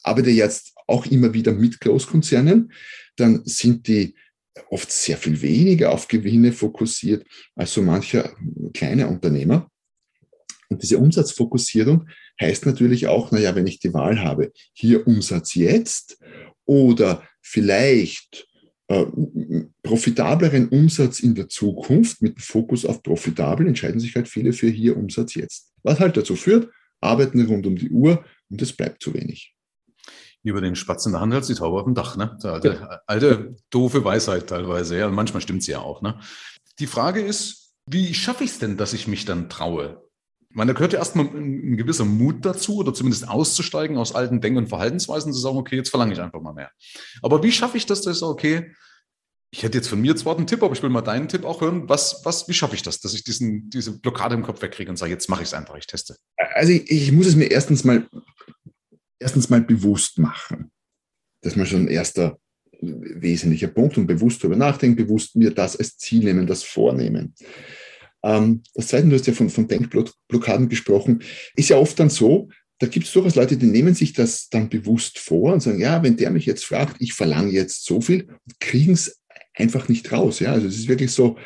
arbeite 0.02 0.30
jetzt 0.30 0.72
auch 0.86 1.06
immer 1.06 1.32
wieder 1.32 1.52
mit 1.52 1.80
Großkonzernen, 1.80 2.72
dann 3.16 3.42
sind 3.44 3.86
die 3.86 4.14
oft 4.68 4.90
sehr 4.90 5.16
viel 5.16 5.40
weniger 5.40 5.92
auf 5.92 6.08
Gewinne 6.08 6.52
fokussiert 6.52 7.26
als 7.54 7.72
so 7.72 7.82
mancher 7.82 8.34
kleine 8.74 9.06
Unternehmer. 9.06 9.70
Und 10.68 10.82
diese 10.82 10.98
Umsatzfokussierung 10.98 12.08
heißt 12.40 12.66
natürlich 12.66 13.08
auch, 13.08 13.32
naja, 13.32 13.54
wenn 13.54 13.66
ich 13.66 13.80
die 13.80 13.92
Wahl 13.92 14.20
habe, 14.20 14.52
hier 14.72 15.06
Umsatz 15.06 15.54
jetzt 15.54 16.18
oder 16.64 17.24
vielleicht 17.42 18.48
äh, 18.88 19.06
profitableren 19.82 20.68
Umsatz 20.68 21.20
in 21.20 21.34
der 21.34 21.48
Zukunft 21.48 22.22
mit 22.22 22.40
Fokus 22.40 22.84
auf 22.84 23.02
profitabel, 23.02 23.66
entscheiden 23.66 24.00
sich 24.00 24.14
halt 24.14 24.28
viele 24.28 24.52
für 24.52 24.68
hier 24.68 24.96
Umsatz 24.96 25.34
jetzt. 25.34 25.72
Was 25.82 25.98
halt 25.98 26.16
dazu 26.16 26.36
führt, 26.36 26.70
arbeiten 27.00 27.44
rund 27.46 27.66
um 27.66 27.76
die 27.76 27.90
Uhr, 27.90 28.24
und 28.50 28.60
es 28.60 28.72
bleibt 28.72 29.02
zu 29.02 29.14
wenig. 29.14 29.54
Über 30.42 30.60
den 30.60 30.74
Spatz 30.74 31.04
in 31.06 31.12
der 31.12 31.20
Hand 31.20 31.34
hat 31.34 31.48
die 31.48 31.54
Taube 31.54 31.78
auf 31.78 31.84
dem 31.84 31.94
Dach, 31.94 32.16
ne? 32.16 32.38
Der 32.42 32.52
alte, 32.52 32.68
ja. 32.68 33.00
alte 33.06 33.56
doofe 33.68 34.04
Weisheit 34.04 34.48
teilweise, 34.48 34.98
ja. 34.98 35.06
Und 35.06 35.14
manchmal 35.14 35.42
stimmt 35.42 35.62
sie 35.62 35.72
ja 35.72 35.80
auch, 35.80 36.00
ne? 36.00 36.18
Die 36.78 36.86
Frage 36.86 37.20
ist, 37.20 37.74
wie 37.86 38.14
schaffe 38.14 38.44
ich 38.44 38.50
es 38.50 38.58
denn, 38.58 38.76
dass 38.76 38.94
ich 38.94 39.06
mich 39.06 39.26
dann 39.26 39.50
traue? 39.50 40.02
Ich 40.48 40.56
meine, 40.56 40.72
da 40.72 40.76
gehört 40.76 40.94
ja 40.94 40.98
erstmal 40.98 41.26
ein, 41.26 41.72
ein 41.72 41.76
gewisser 41.76 42.04
Mut 42.04 42.44
dazu 42.44 42.78
oder 42.78 42.94
zumindest 42.94 43.28
auszusteigen 43.28 43.98
aus 43.98 44.14
alten 44.14 44.40
Denk- 44.40 44.56
und 44.56 44.68
Verhaltensweisen, 44.68 45.32
zu 45.32 45.38
sagen, 45.38 45.58
okay, 45.58 45.76
jetzt 45.76 45.90
verlange 45.90 46.12
ich 46.12 46.20
einfach 46.20 46.40
mal 46.40 46.54
mehr. 46.54 46.70
Aber 47.22 47.42
wie 47.42 47.52
schaffe 47.52 47.76
ich 47.76 47.86
das, 47.86 48.00
dass 48.00 48.22
okay, 48.22 48.74
ich 49.52 49.62
hätte 49.64 49.78
jetzt 49.78 49.88
von 49.88 50.00
mir 50.00 50.14
zwar 50.16 50.36
einen 50.36 50.46
Tipp, 50.46 50.62
aber 50.62 50.72
ich 50.74 50.82
will 50.82 50.90
mal 50.90 51.00
deinen 51.00 51.28
Tipp 51.28 51.44
auch 51.44 51.60
hören. 51.60 51.88
Was, 51.88 52.24
was, 52.24 52.48
wie 52.48 52.52
schaffe 52.52 52.76
ich 52.76 52.82
das, 52.82 53.00
dass 53.00 53.14
ich 53.14 53.24
diesen, 53.24 53.68
diese 53.68 53.98
Blockade 53.98 54.34
im 54.36 54.42
Kopf 54.42 54.62
wegkriege 54.62 54.90
und 54.90 54.96
sage, 54.96 55.12
jetzt 55.12 55.28
mache 55.28 55.42
ich 55.42 55.48
es 55.48 55.54
einfach, 55.54 55.76
ich 55.76 55.88
teste? 55.88 56.16
Also 56.54 56.72
ich, 56.72 56.88
ich, 56.90 57.12
muss 57.12 57.26
es 57.26 57.34
mir 57.34 57.50
erstens 57.50 57.82
mal, 57.82 58.08
erstens 59.20 59.48
mal 59.50 59.60
bewusst 59.60 60.18
machen. 60.18 60.72
Das 61.42 61.52
ist 61.52 61.56
mal 61.56 61.66
schon 61.66 61.82
ein 61.82 61.88
erster 61.88 62.38
wesentlicher 62.80 63.68
Punkt 63.68 63.98
und 63.98 64.06
bewusst 64.06 64.42
darüber 64.42 64.56
nachdenken, 64.56 64.96
bewusst 64.96 65.36
mir 65.36 65.50
das 65.50 65.76
als 65.76 65.96
Ziel 65.98 66.24
nehmen, 66.24 66.46
das 66.46 66.62
vornehmen. 66.62 67.34
Ähm, 68.22 68.62
das 68.74 68.88
Zweite, 68.88 69.08
du 69.08 69.14
hast 69.14 69.26
ja 69.26 69.32
von, 69.32 69.50
von 69.50 69.68
Denkblockaden 69.68 70.68
gesprochen, 70.68 71.22
ist 71.54 71.68
ja 71.68 71.76
oft 71.76 71.98
dann 72.00 72.10
so, 72.10 72.48
da 72.78 72.86
gibt 72.86 73.06
es 73.06 73.12
durchaus 73.12 73.34
Leute, 73.34 73.58
die 73.58 73.66
nehmen 73.66 73.94
sich 73.94 74.14
das 74.14 74.48
dann 74.48 74.70
bewusst 74.70 75.18
vor 75.18 75.52
und 75.52 75.62
sagen, 75.62 75.80
ja, 75.80 76.02
wenn 76.02 76.16
der 76.16 76.30
mich 76.30 76.46
jetzt 76.46 76.64
fragt, 76.64 76.96
ich 76.98 77.12
verlange 77.12 77.52
jetzt 77.52 77.84
so 77.84 78.00
viel, 78.00 78.28
kriegen 78.58 78.94
es 78.94 79.20
einfach 79.54 79.88
nicht 79.88 80.10
raus. 80.10 80.40
Ja? 80.40 80.52
Also 80.52 80.66
es 80.66 80.78
ist 80.78 80.88
wirklich 80.88 81.10
so, 81.12 81.36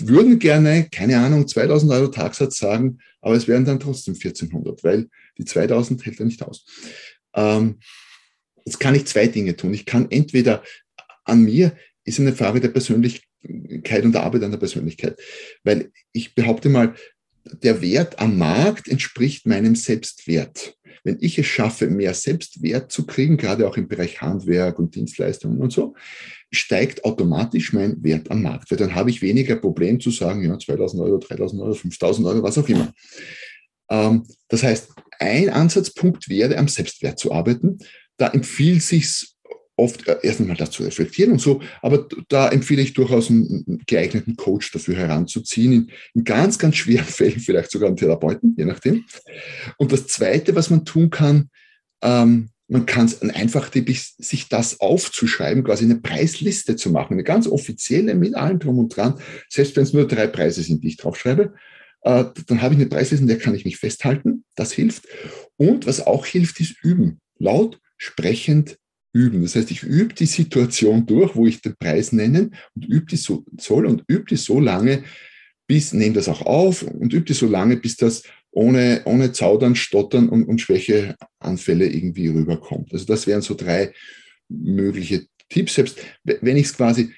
würden 0.00 0.38
gerne, 0.38 0.88
keine 0.90 1.18
Ahnung, 1.18 1.48
2000 1.48 1.90
Euro 1.92 2.08
Tagsatz 2.08 2.58
sagen, 2.58 2.98
aber 3.22 3.36
es 3.36 3.48
wären 3.48 3.64
dann 3.64 3.80
trotzdem 3.80 4.14
1400, 4.14 4.84
weil 4.84 5.08
die 5.38 5.44
2000 5.44 6.04
hält 6.04 6.20
er 6.20 6.26
nicht 6.26 6.42
aus. 6.42 6.64
Ähm, 7.34 7.78
jetzt 8.64 8.80
kann 8.80 8.94
ich 8.94 9.06
zwei 9.06 9.26
Dinge 9.26 9.56
tun. 9.56 9.74
Ich 9.74 9.86
kann 9.86 10.10
entweder 10.10 10.62
an 11.24 11.42
mir, 11.42 11.76
ist 12.04 12.20
eine 12.20 12.32
Frage 12.32 12.60
der 12.60 12.68
Persönlichkeit 12.68 14.04
und 14.04 14.12
der 14.12 14.22
Arbeit 14.22 14.42
an 14.42 14.50
der 14.50 14.58
Persönlichkeit, 14.58 15.18
weil 15.64 15.90
ich 16.12 16.34
behaupte 16.34 16.68
mal, 16.68 16.94
der 17.62 17.80
Wert 17.80 18.18
am 18.18 18.38
Markt 18.38 18.88
entspricht 18.88 19.46
meinem 19.46 19.76
Selbstwert. 19.76 20.76
Wenn 21.04 21.18
ich 21.20 21.38
es 21.38 21.46
schaffe, 21.46 21.88
mehr 21.88 22.14
Selbstwert 22.14 22.90
zu 22.90 23.06
kriegen, 23.06 23.36
gerade 23.36 23.68
auch 23.68 23.76
im 23.76 23.86
Bereich 23.86 24.20
Handwerk 24.20 24.80
und 24.80 24.96
Dienstleistungen 24.96 25.60
und 25.60 25.72
so, 25.72 25.94
steigt 26.50 27.04
automatisch 27.04 27.72
mein 27.72 28.02
Wert 28.02 28.30
am 28.30 28.42
Markt. 28.42 28.70
Weil 28.70 28.78
dann 28.78 28.94
habe 28.94 29.10
ich 29.10 29.22
weniger 29.22 29.56
Problem 29.56 30.00
zu 30.00 30.10
sagen, 30.10 30.42
ja, 30.42 30.58
2000 30.58 31.02
Euro, 31.02 31.18
3000 31.18 31.62
Euro, 31.62 31.74
5000 31.74 32.26
Euro, 32.26 32.42
was 32.42 32.58
auch 32.58 32.68
immer. 32.68 32.92
Ähm, 33.88 34.26
das 34.48 34.64
heißt, 34.64 34.88
ein 35.18 35.50
Ansatzpunkt 35.50 36.28
wäre, 36.28 36.56
am 36.56 36.68
Selbstwert 36.68 37.18
zu 37.18 37.32
arbeiten. 37.32 37.78
Da 38.16 38.28
empfiehlt 38.28 38.82
sich 38.82 39.36
oft 39.76 40.08
äh, 40.08 40.16
erst 40.22 40.40
einmal 40.40 40.56
dazu 40.56 40.82
reflektieren 40.82 41.32
und 41.32 41.40
so, 41.40 41.60
aber 41.82 42.08
da 42.28 42.48
empfehle 42.48 42.82
ich 42.82 42.94
durchaus 42.94 43.30
einen 43.30 43.82
geeigneten 43.86 44.36
Coach 44.36 44.72
dafür 44.72 44.96
heranzuziehen, 44.96 45.72
in, 45.72 45.90
in 46.14 46.24
ganz, 46.24 46.58
ganz 46.58 46.76
schweren 46.76 47.04
Fällen 47.06 47.40
vielleicht 47.40 47.70
sogar 47.70 47.88
einen 47.88 47.96
Therapeuten, 47.96 48.54
je 48.56 48.64
nachdem. 48.64 49.04
Und 49.76 49.92
das 49.92 50.06
Zweite, 50.06 50.54
was 50.54 50.70
man 50.70 50.84
tun 50.84 51.10
kann, 51.10 51.50
ähm, 52.02 52.50
man 52.68 52.84
kann 52.84 53.06
es 53.06 53.22
einfach 53.22 53.70
sich 53.72 54.48
das 54.48 54.80
aufzuschreiben, 54.80 55.62
quasi 55.62 55.84
eine 55.84 56.00
Preisliste 56.00 56.74
zu 56.74 56.90
machen, 56.90 57.12
eine 57.12 57.22
ganz 57.22 57.46
offizielle 57.46 58.14
mit 58.16 58.34
allem 58.34 58.58
drum 58.58 58.80
und 58.80 58.96
dran, 58.96 59.20
selbst 59.48 59.76
wenn 59.76 59.84
es 59.84 59.92
nur 59.92 60.08
drei 60.08 60.26
Preise 60.26 60.62
sind, 60.62 60.82
die 60.82 60.88
ich 60.88 60.96
draufschreibe, 60.96 61.54
dann 62.06 62.62
habe 62.62 62.74
ich 62.74 62.80
eine 62.80 62.88
Preisliste, 62.88 63.22
in 63.22 63.26
der 63.26 63.38
kann 63.38 63.54
ich 63.54 63.64
mich 63.64 63.78
festhalten, 63.78 64.44
das 64.54 64.72
hilft. 64.72 65.08
Und 65.56 65.86
was 65.86 66.06
auch 66.06 66.24
hilft, 66.24 66.60
ist 66.60 66.76
üben, 66.84 67.18
laut, 67.38 67.80
sprechend 67.96 68.78
üben. 69.12 69.42
Das 69.42 69.56
heißt, 69.56 69.70
ich 69.72 69.82
übe 69.82 70.14
die 70.14 70.26
Situation 70.26 71.06
durch, 71.06 71.34
wo 71.34 71.46
ich 71.46 71.62
den 71.62 71.74
Preis 71.76 72.12
nennen 72.12 72.54
und 72.74 72.86
übe 72.86 73.06
die 73.06 73.16
so, 73.16 73.44
soll 73.58 73.86
und 73.86 74.04
übe 74.06 74.26
die 74.26 74.36
so 74.36 74.60
lange, 74.60 75.02
bis, 75.66 75.92
nehme 75.92 76.14
das 76.14 76.28
auch 76.28 76.42
auf 76.42 76.82
und 76.82 77.12
übe 77.12 77.24
die 77.24 77.32
so 77.32 77.48
lange, 77.48 77.76
bis 77.76 77.96
das 77.96 78.22
ohne, 78.52 79.02
ohne 79.04 79.32
Zaudern, 79.32 79.74
Stottern 79.74 80.28
und, 80.28 80.44
und 80.44 80.60
Schwächeanfälle 80.60 81.86
irgendwie 81.86 82.28
rüberkommt. 82.28 82.92
Also 82.92 83.04
das 83.04 83.26
wären 83.26 83.42
so 83.42 83.54
drei 83.54 83.92
mögliche 84.48 85.26
Tipps. 85.48 85.74
Selbst 85.74 85.98
wenn 86.22 86.56
ich 86.56 86.66
es 86.66 86.76
quasi, 86.76 87.12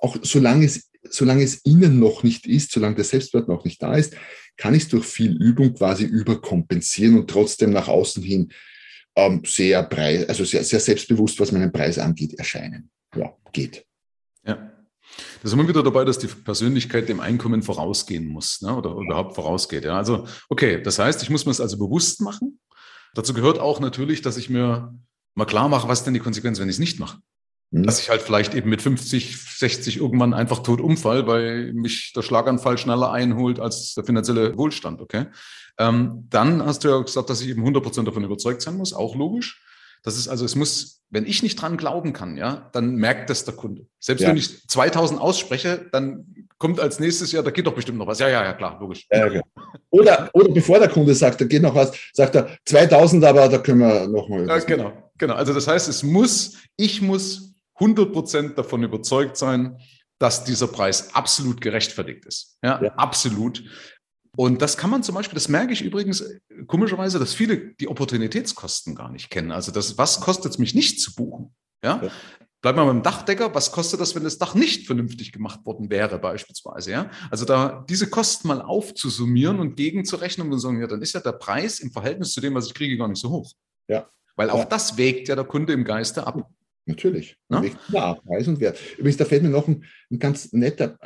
auch 0.00 0.16
solange 0.22 0.66
es, 0.66 0.91
solange 1.02 1.42
es 1.42 1.56
innen 1.64 1.98
noch 1.98 2.22
nicht 2.22 2.46
ist, 2.46 2.72
solange 2.72 2.96
der 2.96 3.04
Selbstwert 3.04 3.48
noch 3.48 3.64
nicht 3.64 3.82
da 3.82 3.94
ist, 3.94 4.14
kann 4.56 4.74
ich 4.74 4.84
es 4.84 4.88
durch 4.88 5.06
viel 5.06 5.32
Übung 5.40 5.74
quasi 5.74 6.04
überkompensieren 6.04 7.18
und 7.18 7.30
trotzdem 7.30 7.70
nach 7.70 7.88
außen 7.88 8.22
hin 8.22 8.52
ähm, 9.16 9.42
sehr 9.44 9.82
preis, 9.82 10.28
also 10.28 10.44
sehr, 10.44 10.64
sehr 10.64 10.80
selbstbewusst, 10.80 11.38
was 11.40 11.52
meinen 11.52 11.72
Preis 11.72 11.98
angeht, 11.98 12.34
erscheinen. 12.34 12.90
Ja, 13.14 13.34
geht. 13.52 13.84
Ja. 14.46 14.72
Da 15.42 15.48
sind 15.48 15.58
wir 15.58 15.68
wieder 15.68 15.82
dabei, 15.82 16.04
dass 16.04 16.18
die 16.18 16.28
Persönlichkeit 16.28 17.08
dem 17.08 17.20
Einkommen 17.20 17.62
vorausgehen 17.62 18.26
muss 18.26 18.62
ne? 18.62 18.74
oder 18.74 18.92
überhaupt 18.92 19.34
vorausgeht. 19.34 19.84
Ja? 19.84 19.96
Also, 19.96 20.26
okay, 20.48 20.80
das 20.82 20.98
heißt, 20.98 21.22
ich 21.22 21.30
muss 21.30 21.44
mir 21.44 21.50
das 21.50 21.60
also 21.60 21.76
bewusst 21.76 22.20
machen. 22.20 22.60
Dazu 23.14 23.34
gehört 23.34 23.58
auch 23.58 23.80
natürlich, 23.80 24.22
dass 24.22 24.38
ich 24.38 24.48
mir 24.48 24.98
mal 25.34 25.44
klar 25.44 25.68
mache, 25.68 25.88
was 25.88 26.04
denn 26.04 26.14
die 26.14 26.20
Konsequenz, 26.20 26.58
wenn 26.58 26.68
ich 26.68 26.76
es 26.76 26.80
nicht 26.80 26.98
mache. 26.98 27.18
Mhm. 27.72 27.84
Dass 27.84 28.00
ich 28.00 28.10
halt 28.10 28.22
vielleicht 28.22 28.54
eben 28.54 28.70
mit 28.70 28.82
50, 28.82 29.36
60 29.58 29.96
irgendwann 29.96 30.34
einfach 30.34 30.60
tot 30.60 30.80
umfall, 30.80 31.26
weil 31.26 31.72
mich 31.72 32.12
der 32.14 32.22
Schlaganfall 32.22 32.78
schneller 32.78 33.10
einholt 33.10 33.58
als 33.58 33.94
der 33.94 34.04
finanzielle 34.04 34.56
Wohlstand, 34.56 35.00
okay? 35.00 35.26
Ähm, 35.78 36.26
dann 36.28 36.64
hast 36.64 36.84
du 36.84 36.88
ja 36.88 37.00
gesagt, 37.00 37.30
dass 37.30 37.40
ich 37.40 37.48
eben 37.48 37.66
100% 37.66 38.04
davon 38.04 38.24
überzeugt 38.24 38.60
sein 38.60 38.76
muss, 38.76 38.92
auch 38.92 39.16
logisch. 39.16 39.64
Das 40.02 40.18
ist 40.18 40.28
also, 40.28 40.44
es 40.44 40.54
muss, 40.54 41.00
wenn 41.10 41.24
ich 41.24 41.42
nicht 41.42 41.60
dran 41.62 41.76
glauben 41.76 42.12
kann, 42.12 42.36
ja, 42.36 42.68
dann 42.72 42.96
merkt 42.96 43.30
das 43.30 43.44
der 43.44 43.54
Kunde. 43.54 43.86
Selbst 44.00 44.22
ja. 44.22 44.28
wenn 44.28 44.36
ich 44.36 44.68
2000 44.68 45.18
ausspreche, 45.18 45.86
dann 45.92 46.26
kommt 46.58 46.78
als 46.78 47.00
nächstes 47.00 47.32
ja, 47.32 47.40
da 47.40 47.52
geht 47.52 47.66
doch 47.66 47.74
bestimmt 47.74 47.98
noch 47.98 48.06
was. 48.06 48.18
Ja, 48.18 48.28
ja, 48.28 48.42
ja, 48.42 48.52
klar, 48.52 48.78
logisch. 48.80 49.06
Ja, 49.10 49.26
okay. 49.26 49.40
oder, 49.90 50.28
oder 50.34 50.52
bevor 50.52 50.78
der 50.78 50.88
Kunde 50.88 51.14
sagt, 51.14 51.40
da 51.40 51.44
geht 51.46 51.62
noch 51.62 51.74
was, 51.74 51.92
sagt 52.12 52.34
er 52.34 52.58
2000, 52.66 53.24
aber 53.24 53.48
da 53.48 53.58
können 53.58 53.78
wir 53.78 54.08
noch 54.08 54.28
mal. 54.28 54.46
Ja, 54.46 54.58
genau, 54.58 54.92
genau. 55.16 55.34
Also 55.34 55.54
das 55.54 55.68
heißt, 55.68 55.88
es 55.88 56.02
muss, 56.02 56.58
ich 56.76 57.00
muss 57.00 57.51
100% 57.78 58.54
davon 58.54 58.82
überzeugt 58.82 59.36
sein, 59.36 59.78
dass 60.18 60.44
dieser 60.44 60.68
Preis 60.68 61.14
absolut 61.14 61.60
gerechtfertigt 61.60 62.24
ist. 62.26 62.58
Ja, 62.62 62.82
ja. 62.82 62.92
absolut. 62.94 63.64
Und 64.36 64.62
das 64.62 64.76
kann 64.76 64.90
man 64.90 65.02
zum 65.02 65.14
Beispiel, 65.14 65.34
das 65.34 65.48
merke 65.48 65.72
ich 65.72 65.82
übrigens 65.82 66.24
komischerweise, 66.66 67.18
dass 67.18 67.34
viele 67.34 67.74
die 67.74 67.88
Opportunitätskosten 67.88 68.94
gar 68.94 69.10
nicht 69.10 69.30
kennen. 69.30 69.52
Also 69.52 69.72
das, 69.72 69.98
was 69.98 70.20
kostet 70.20 70.52
es 70.52 70.58
mich 70.58 70.74
nicht 70.74 71.00
zu 71.00 71.14
buchen? 71.14 71.54
Ja? 71.84 72.00
ja. 72.02 72.10
Bleib 72.62 72.76
mal 72.76 72.84
beim 72.84 73.02
Dachdecker, 73.02 73.52
was 73.54 73.72
kostet 73.72 74.00
das, 74.00 74.14
wenn 74.14 74.22
das 74.22 74.38
Dach 74.38 74.54
nicht 74.54 74.86
vernünftig 74.86 75.32
gemacht 75.32 75.66
worden 75.66 75.90
wäre, 75.90 76.18
beispielsweise? 76.20 76.92
Ja? 76.92 77.10
Also 77.28 77.44
da 77.44 77.84
diese 77.88 78.08
Kosten 78.08 78.46
mal 78.46 78.62
aufzusummieren 78.62 79.58
und 79.58 79.76
gegenzurechnen 79.76 80.50
und 80.50 80.60
sagen, 80.60 80.80
ja, 80.80 80.86
dann 80.86 81.02
ist 81.02 81.12
ja 81.12 81.20
der 81.20 81.32
Preis 81.32 81.80
im 81.80 81.90
Verhältnis 81.90 82.32
zu 82.32 82.40
dem, 82.40 82.54
was 82.54 82.68
ich 82.68 82.74
kriege, 82.74 82.96
gar 82.96 83.08
nicht 83.08 83.20
so 83.20 83.30
hoch. 83.30 83.52
Ja. 83.88 84.08
Weil 84.36 84.48
auch 84.50 84.60
ja. 84.60 84.64
das 84.66 84.96
wägt 84.96 85.28
ja 85.28 85.34
der 85.34 85.44
Kunde 85.44 85.72
im 85.72 85.84
Geiste 85.84 86.24
ab. 86.24 86.48
Natürlich. 86.84 87.36
Ja? 87.48 87.64
Ja, 87.92 88.14
Preis 88.14 88.48
und 88.48 88.60
Wert. 88.60 88.78
Übrigens, 88.98 89.16
da 89.16 89.24
fällt 89.24 89.42
mir 89.42 89.50
noch 89.50 89.68
ein, 89.68 89.84
ein, 90.10 90.18
ganz 90.18 90.52
netter, 90.52 90.98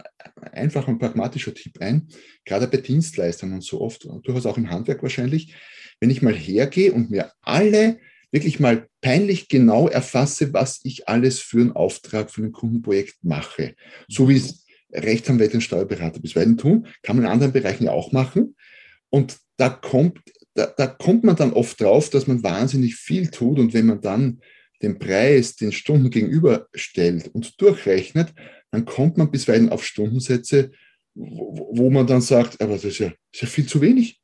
einfacher 0.52 0.88
und 0.88 0.99
pragmatischer 0.99 1.52
Tipp 1.52 1.80
ein, 1.80 2.09
gerade 2.45 2.66
bei 2.66 2.78
Dienstleistern 2.78 3.52
und 3.52 3.62
so 3.62 3.80
oft, 3.80 4.04
durchaus 4.04 4.47
auch 4.47 4.56
im 4.56 4.71
Handwerk 4.71 5.02
wahrscheinlich, 5.02 5.54
wenn 6.00 6.11
ich 6.11 6.23
mal 6.23 6.35
hergehe 6.35 6.92
und 6.92 7.11
mir 7.11 7.30
alle 7.42 7.99
wirklich 8.33 8.59
mal 8.59 8.88
peinlich 9.00 9.49
genau 9.49 9.88
erfasse, 9.88 10.52
was 10.52 10.80
ich 10.83 11.09
alles 11.09 11.40
für 11.40 11.61
einen 11.61 11.73
Auftrag, 11.73 12.30
für 12.30 12.42
ein 12.42 12.52
Kundenprojekt 12.52 13.16
mache. 13.23 13.75
So 14.09 14.28
wie 14.28 14.37
es 14.37 14.66
Rechtsanwälte 14.92 15.54
und 15.54 15.62
Steuerberater 15.62 16.21
bisweilen 16.21 16.56
tun, 16.56 16.87
kann 17.02 17.16
man 17.16 17.26
in 17.26 17.30
anderen 17.30 17.52
Bereichen 17.52 17.85
ja 17.85 17.92
auch 17.92 18.12
machen. 18.12 18.56
Und 19.11 19.37
da 19.56 19.68
kommt, 19.68 20.21
da, 20.54 20.66
da 20.66 20.87
kommt 20.87 21.25
man 21.25 21.37
dann 21.37 21.52
oft 21.52 21.80
drauf, 21.80 22.11
dass 22.11 22.26
man 22.26 22.42
wahnsinnig 22.42 22.97
viel 22.97 23.30
tut. 23.30 23.59
Und 23.59 23.75
wenn 23.75 23.87
man 23.87 24.00
dann 24.00 24.40
den 24.83 24.99
Preis 24.99 25.56
den 25.56 25.73
Stunden 25.73 26.11
gegenüberstellt 26.11 27.28
und 27.35 27.61
durchrechnet, 27.61 28.35
dann 28.71 28.85
kommt 28.85 29.16
man 29.16 29.30
bisweilen 29.30 29.71
auf 29.71 29.85
Stundensätze, 29.85 30.73
wo, 31.14 31.71
wo 31.73 31.90
man 31.90 32.06
dann 32.06 32.21
sagt, 32.21 32.61
aber 32.61 32.75
das 32.75 32.85
ist 32.85 32.99
ja, 32.99 33.12
ist 33.33 33.42
ja 33.42 33.49
viel 33.49 33.66
zu 33.66 33.80
wenig. 33.80 34.21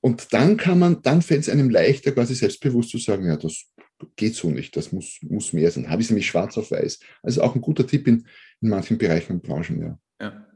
Und 0.00 0.32
dann 0.32 0.56
kann 0.56 0.78
man, 0.78 1.00
dann 1.02 1.22
fällt 1.22 1.40
es 1.40 1.48
einem 1.48 1.70
leichter, 1.70 2.12
quasi 2.12 2.34
selbstbewusst 2.34 2.90
zu 2.90 2.98
sagen, 2.98 3.26
ja, 3.26 3.36
das 3.36 3.70
geht 4.16 4.34
so 4.34 4.50
nicht, 4.50 4.76
das 4.76 4.92
muss, 4.92 5.18
muss 5.22 5.52
mehr 5.52 5.70
sein. 5.70 5.88
Habe 5.88 6.02
ich 6.02 6.06
es 6.06 6.10
nämlich 6.10 6.26
schwarz 6.26 6.58
auf 6.58 6.70
weiß. 6.70 7.00
Also 7.22 7.42
auch 7.42 7.54
ein 7.54 7.60
guter 7.60 7.86
Tipp 7.86 8.06
in, 8.06 8.26
in 8.60 8.68
manchen 8.68 8.98
Bereichen 8.98 9.32
und 9.32 9.42
Branchen, 9.42 9.80
ja. 9.80 9.98
ja. 10.20 10.46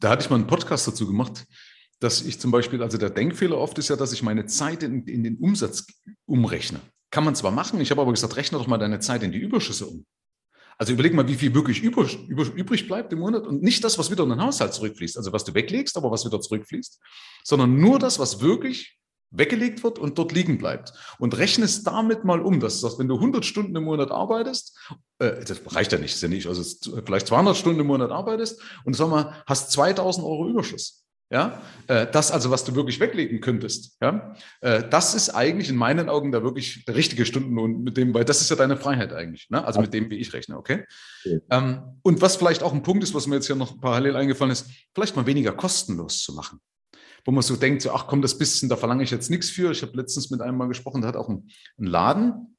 Da 0.00 0.10
hatte 0.10 0.24
ich 0.24 0.30
mal 0.30 0.36
einen 0.36 0.46
Podcast 0.46 0.88
dazu 0.88 1.06
gemacht, 1.06 1.46
dass 2.00 2.22
ich 2.22 2.40
zum 2.40 2.50
Beispiel, 2.50 2.82
also 2.82 2.98
der 2.98 3.10
Denkfehler 3.10 3.56
oft 3.56 3.78
ist 3.78 3.88
ja, 3.88 3.96
dass 3.96 4.12
ich 4.12 4.22
meine 4.22 4.46
Zeit 4.46 4.82
in, 4.82 5.04
in 5.04 5.22
den 5.22 5.36
Umsatz 5.36 5.86
umrechne. 6.26 6.80
Kann 7.10 7.24
man 7.24 7.34
zwar 7.34 7.50
machen, 7.50 7.80
ich 7.80 7.90
habe 7.90 8.00
aber 8.00 8.12
gesagt, 8.12 8.36
rechne 8.36 8.58
doch 8.58 8.66
mal 8.66 8.78
deine 8.78 9.00
Zeit 9.00 9.22
in 9.22 9.32
die 9.32 9.38
Überschüsse 9.38 9.86
um. 9.86 10.06
Also 10.78 10.94
überleg 10.94 11.12
mal, 11.12 11.28
wie 11.28 11.34
viel 11.34 11.54
wirklich 11.54 11.82
übrig 11.82 12.88
bleibt 12.88 13.12
im 13.12 13.18
Monat 13.18 13.46
und 13.46 13.62
nicht 13.62 13.84
das, 13.84 13.98
was 13.98 14.10
wieder 14.10 14.22
in 14.22 14.30
den 14.30 14.40
Haushalt 14.40 14.72
zurückfließt, 14.72 15.18
also 15.18 15.30
was 15.30 15.44
du 15.44 15.52
weglegst, 15.52 15.96
aber 15.98 16.10
was 16.10 16.24
wieder 16.24 16.40
zurückfließt, 16.40 16.98
sondern 17.44 17.76
nur 17.78 17.98
das, 17.98 18.18
was 18.18 18.40
wirklich 18.40 18.98
weggelegt 19.30 19.82
wird 19.84 19.98
und 19.98 20.18
dort 20.18 20.32
liegen 20.32 20.58
bleibt. 20.58 20.92
Und 21.18 21.36
rechne 21.36 21.66
es 21.66 21.82
damit 21.82 22.24
mal 22.24 22.40
um, 22.40 22.60
dass 22.60 22.80
du 22.80 22.98
wenn 22.98 23.08
du 23.08 23.16
100 23.16 23.44
Stunden 23.44 23.76
im 23.76 23.84
Monat 23.84 24.10
arbeitest, 24.10 24.78
äh, 25.18 25.44
das 25.44 25.60
reicht 25.66 25.92
ja 25.92 25.98
nicht, 25.98 26.22
ist 26.22 26.46
also 26.46 26.62
vielleicht 27.04 27.26
200 27.26 27.56
Stunden 27.56 27.80
im 27.80 27.86
Monat 27.86 28.10
arbeitest 28.10 28.60
und 28.84 28.94
sag 28.96 29.08
mal, 29.08 29.42
hast 29.46 29.72
2000 29.72 30.26
Euro 30.26 30.48
Überschuss. 30.48 31.04
Ja, 31.32 31.62
äh, 31.86 32.08
das 32.10 32.32
also, 32.32 32.50
was 32.50 32.64
du 32.64 32.74
wirklich 32.74 32.98
weglegen 32.98 33.40
könntest, 33.40 33.96
ja, 34.02 34.34
äh, 34.62 34.82
das 34.88 35.14
ist 35.14 35.30
eigentlich 35.30 35.68
in 35.68 35.76
meinen 35.76 36.08
Augen 36.08 36.32
da 36.32 36.42
wirklich 36.42 36.84
der 36.86 36.96
richtige 36.96 37.24
Stundenlohn 37.24 37.84
mit 37.84 37.96
dem, 37.96 38.12
weil 38.12 38.24
das 38.24 38.40
ist 38.40 38.50
ja 38.50 38.56
deine 38.56 38.76
Freiheit 38.76 39.12
eigentlich, 39.12 39.48
ne? 39.48 39.64
also 39.64 39.80
mit 39.80 39.94
dem, 39.94 40.10
wie 40.10 40.16
ich 40.16 40.32
rechne, 40.32 40.56
okay? 40.56 40.84
okay. 41.24 41.40
Ähm, 41.50 41.82
und 42.02 42.20
was 42.20 42.34
vielleicht 42.34 42.64
auch 42.64 42.72
ein 42.72 42.82
Punkt 42.82 43.04
ist, 43.04 43.14
was 43.14 43.28
mir 43.28 43.36
jetzt 43.36 43.46
hier 43.46 43.54
noch 43.54 43.80
parallel 43.80 44.16
eingefallen 44.16 44.50
ist, 44.50 44.66
vielleicht 44.92 45.14
mal 45.14 45.26
weniger 45.26 45.52
kostenlos 45.52 46.20
zu 46.20 46.34
machen. 46.34 46.60
Wo 47.24 47.30
man 47.30 47.42
so 47.42 47.54
denkt, 47.54 47.82
so, 47.82 47.92
ach 47.92 48.08
komm, 48.08 48.22
das 48.22 48.36
bisschen, 48.36 48.68
da 48.68 48.76
verlange 48.76 49.04
ich 49.04 49.10
jetzt 49.12 49.30
nichts 49.30 49.50
für. 49.50 49.70
Ich 49.70 49.82
habe 49.82 49.96
letztens 49.96 50.30
mit 50.30 50.40
einem 50.40 50.56
mal 50.56 50.66
gesprochen, 50.66 51.02
der 51.02 51.08
hat 51.08 51.16
auch 51.16 51.28
einen, 51.28 51.48
einen 51.78 51.86
Laden, 51.86 52.56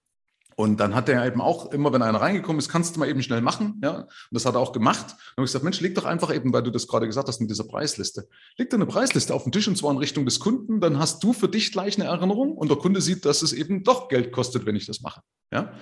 und 0.55 0.79
dann 0.79 0.95
hat 0.95 1.09
er 1.09 1.25
eben 1.25 1.41
auch 1.41 1.71
immer, 1.71 1.93
wenn 1.93 2.01
einer 2.01 2.21
reingekommen 2.21 2.59
ist, 2.59 2.69
kannst 2.69 2.95
du 2.95 2.99
mal 2.99 3.09
eben 3.09 3.23
schnell 3.23 3.41
machen. 3.41 3.79
Ja? 3.83 4.01
Und 4.01 4.07
das 4.31 4.45
hat 4.45 4.55
er 4.55 4.59
auch 4.59 4.73
gemacht. 4.73 5.05
Dann 5.07 5.17
habe 5.37 5.45
ich 5.45 5.45
gesagt, 5.45 5.63
Mensch, 5.63 5.79
leg 5.81 5.95
doch 5.95 6.05
einfach 6.05 6.33
eben, 6.33 6.53
weil 6.53 6.63
du 6.63 6.71
das 6.71 6.87
gerade 6.87 7.07
gesagt 7.07 7.27
hast 7.27 7.39
mit 7.39 7.49
dieser 7.49 7.63
Preisliste. 7.63 8.27
Leg 8.57 8.69
dir 8.69 8.75
eine 8.75 8.85
Preisliste 8.85 9.33
auf 9.33 9.43
den 9.43 9.51
Tisch 9.51 9.67
und 9.67 9.77
zwar 9.77 9.91
in 9.91 9.97
Richtung 9.97 10.25
des 10.25 10.39
Kunden. 10.39 10.81
Dann 10.81 10.99
hast 10.99 11.23
du 11.23 11.33
für 11.33 11.47
dich 11.47 11.71
gleich 11.71 11.97
eine 11.99 12.09
Erinnerung 12.09 12.53
und 12.57 12.69
der 12.69 12.77
Kunde 12.77 13.01
sieht, 13.01 13.25
dass 13.25 13.41
es 13.41 13.53
eben 13.53 13.83
doch 13.83 14.09
Geld 14.09 14.31
kostet, 14.31 14.65
wenn 14.65 14.75
ich 14.75 14.85
das 14.85 15.01
mache. 15.01 15.21
Ja? 15.51 15.73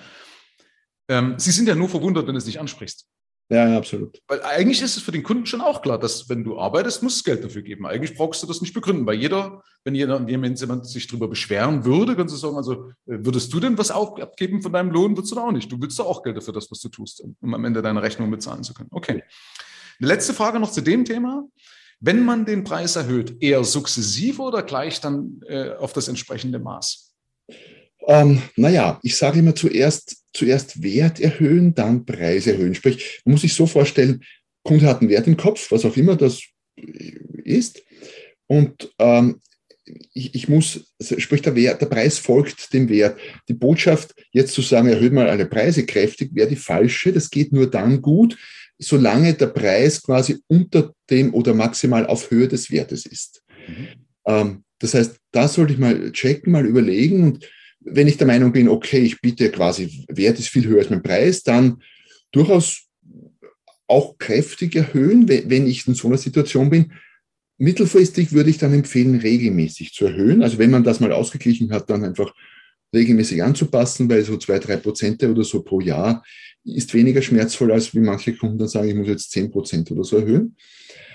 Ähm, 1.08 1.34
Sie 1.38 1.50
sind 1.50 1.68
ja 1.68 1.74
nur 1.74 1.88
verwundert, 1.88 2.26
wenn 2.26 2.34
du 2.34 2.38
es 2.38 2.46
nicht 2.46 2.60
ansprichst. 2.60 3.06
Ja, 3.50 3.76
absolut. 3.76 4.22
Weil 4.28 4.40
eigentlich 4.44 4.80
ist 4.80 4.96
es 4.96 5.02
für 5.02 5.10
den 5.10 5.24
Kunden 5.24 5.44
schon 5.44 5.60
auch 5.60 5.82
klar, 5.82 5.98
dass 5.98 6.28
wenn 6.28 6.44
du 6.44 6.56
arbeitest, 6.56 7.02
muss 7.02 7.16
es 7.16 7.24
Geld 7.24 7.42
dafür 7.42 7.62
geben. 7.62 7.84
Eigentlich 7.84 8.16
brauchst 8.16 8.40
du 8.44 8.46
das 8.46 8.60
nicht 8.60 8.72
begründen, 8.72 9.04
weil 9.06 9.16
jeder, 9.16 9.64
wenn 9.82 9.96
jeder, 9.96 10.24
jemand 10.28 10.56
sich 10.86 11.08
darüber 11.08 11.26
beschweren 11.26 11.84
würde, 11.84 12.14
kannst 12.14 12.32
du 12.32 12.38
sagen, 12.38 12.56
also 12.56 12.90
äh, 13.06 13.18
würdest 13.24 13.52
du 13.52 13.58
denn 13.58 13.76
was 13.76 13.90
abgeben 13.90 14.62
von 14.62 14.72
deinem 14.72 14.92
Lohn, 14.92 15.16
würdest 15.16 15.32
du 15.32 15.34
da 15.36 15.42
auch 15.42 15.52
nicht. 15.52 15.70
Du 15.70 15.80
willst 15.80 15.98
doch 15.98 16.06
auch 16.06 16.22
Geld 16.22 16.36
dafür 16.36 16.54
das, 16.54 16.70
was 16.70 16.78
du 16.78 16.88
tust, 16.90 17.24
um 17.40 17.54
am 17.54 17.64
Ende 17.64 17.82
deine 17.82 18.00
Rechnung 18.00 18.30
bezahlen 18.30 18.62
zu 18.62 18.72
können. 18.72 18.90
Okay. 18.92 19.24
Eine 19.98 20.08
letzte 20.08 20.32
Frage 20.32 20.60
noch 20.60 20.70
zu 20.70 20.80
dem 20.80 21.04
Thema. 21.04 21.42
Wenn 21.98 22.24
man 22.24 22.46
den 22.46 22.62
Preis 22.62 22.94
erhöht, 22.94 23.42
eher 23.42 23.64
sukzessive 23.64 24.40
oder 24.42 24.62
gleich 24.62 25.00
dann 25.00 25.40
äh, 25.48 25.72
auf 25.72 25.92
das 25.92 26.06
entsprechende 26.06 26.60
Maß? 26.60 27.09
Ähm, 28.06 28.42
naja, 28.56 28.98
ich 29.02 29.16
sage 29.16 29.40
immer 29.40 29.54
zuerst, 29.54 30.24
zuerst 30.32 30.82
Wert 30.82 31.20
erhöhen, 31.20 31.74
dann 31.74 32.04
Preis 32.04 32.46
erhöhen. 32.46 32.74
Sprich, 32.74 33.20
man 33.24 33.32
muss 33.32 33.42
sich 33.42 33.54
so 33.54 33.66
vorstellen, 33.66 34.22
Kunde 34.62 34.86
hat 34.86 35.00
einen 35.00 35.10
Wert 35.10 35.26
im 35.26 35.36
Kopf, 35.36 35.70
was 35.70 35.84
auch 35.84 35.96
immer 35.96 36.16
das 36.16 36.40
ist. 37.44 37.82
Und 38.46 38.92
ähm, 38.98 39.40
ich, 40.12 40.34
ich, 40.34 40.48
muss, 40.48 40.92
sprich, 41.00 41.42
der, 41.42 41.56
Wert, 41.56 41.80
der 41.80 41.86
Preis 41.86 42.18
folgt 42.18 42.72
dem 42.72 42.88
Wert. 42.88 43.18
Die 43.48 43.54
Botschaft, 43.54 44.14
jetzt 44.32 44.54
zu 44.54 44.62
sagen, 44.62 44.88
erhöht 44.88 45.12
mal 45.12 45.28
alle 45.28 45.46
Preise 45.46 45.84
kräftig, 45.84 46.30
wäre 46.34 46.48
die 46.48 46.56
falsche. 46.56 47.12
Das 47.12 47.30
geht 47.30 47.52
nur 47.52 47.70
dann 47.70 48.00
gut, 48.00 48.36
solange 48.78 49.34
der 49.34 49.48
Preis 49.48 50.02
quasi 50.02 50.38
unter 50.48 50.94
dem 51.08 51.34
oder 51.34 51.54
maximal 51.54 52.06
auf 52.06 52.30
Höhe 52.30 52.48
des 52.48 52.70
Wertes 52.70 53.06
ist. 53.06 53.42
Mhm. 53.66 53.88
Ähm, 54.26 54.64
das 54.78 54.94
heißt, 54.94 55.16
da 55.32 55.48
sollte 55.48 55.74
ich 55.74 55.78
mal 55.78 56.12
checken, 56.12 56.52
mal 56.52 56.66
überlegen 56.66 57.24
und 57.24 57.48
wenn 57.80 58.08
ich 58.08 58.16
der 58.16 58.26
Meinung 58.26 58.52
bin, 58.52 58.68
okay, 58.68 59.00
ich 59.00 59.20
biete 59.20 59.50
quasi, 59.50 60.04
Wert 60.08 60.38
ist 60.38 60.48
viel 60.48 60.66
höher 60.66 60.80
als 60.80 60.90
mein 60.90 61.02
Preis, 61.02 61.42
dann 61.42 61.82
durchaus 62.32 62.86
auch 63.86 64.18
kräftig 64.18 64.76
erhöhen, 64.76 65.28
wenn 65.28 65.66
ich 65.66 65.86
in 65.86 65.94
so 65.94 66.08
einer 66.08 66.18
Situation 66.18 66.70
bin. 66.70 66.92
Mittelfristig 67.58 68.32
würde 68.32 68.50
ich 68.50 68.58
dann 68.58 68.72
empfehlen, 68.72 69.18
regelmäßig 69.18 69.92
zu 69.92 70.06
erhöhen. 70.06 70.42
Also 70.42 70.58
wenn 70.58 70.70
man 70.70 70.84
das 70.84 71.00
mal 71.00 71.12
ausgeglichen 71.12 71.72
hat, 71.72 71.90
dann 71.90 72.04
einfach 72.04 72.32
regelmäßig 72.94 73.42
anzupassen, 73.42 74.08
weil 74.08 74.24
so 74.24 74.36
zwei, 74.36 74.58
drei 74.58 74.76
Prozente 74.76 75.30
oder 75.30 75.44
so 75.44 75.62
pro 75.62 75.80
Jahr 75.80 76.24
ist 76.64 76.94
weniger 76.94 77.22
schmerzvoll, 77.22 77.72
als 77.72 77.94
wie 77.94 78.00
manche 78.00 78.34
Kunden 78.34 78.58
dann 78.58 78.68
sagen, 78.68 78.88
ich 78.88 78.94
muss 78.94 79.08
jetzt 79.08 79.30
zehn 79.30 79.50
Prozent 79.50 79.90
oder 79.90 80.04
so 80.04 80.18
erhöhen. 80.18 80.56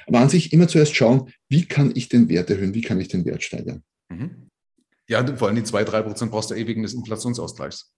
Aber 0.08 0.20
an 0.20 0.30
sich 0.30 0.54
immer 0.54 0.68
zuerst 0.68 0.96
schauen, 0.96 1.32
wie 1.50 1.66
kann 1.66 1.92
ich 1.96 2.10
den 2.10 2.30
Wert 2.30 2.50
erhöhen, 2.50 2.74
wie 2.74 2.82
kann 2.82 3.00
ich 3.00 3.08
den 3.08 3.26
Wert 3.26 3.44
steigern. 3.44 3.84
Mhm. 4.10 4.50
Ja, 5.08 5.26
vor 5.36 5.48
allem 5.48 5.56
die 5.56 5.64
2, 5.64 5.84
3 5.84 6.02
Prozent 6.02 6.32
brauchst 6.32 6.52
du 6.52 6.56
ewig 6.56 6.82
des 6.82 6.94
Inflationsausgleichs. 6.94 7.94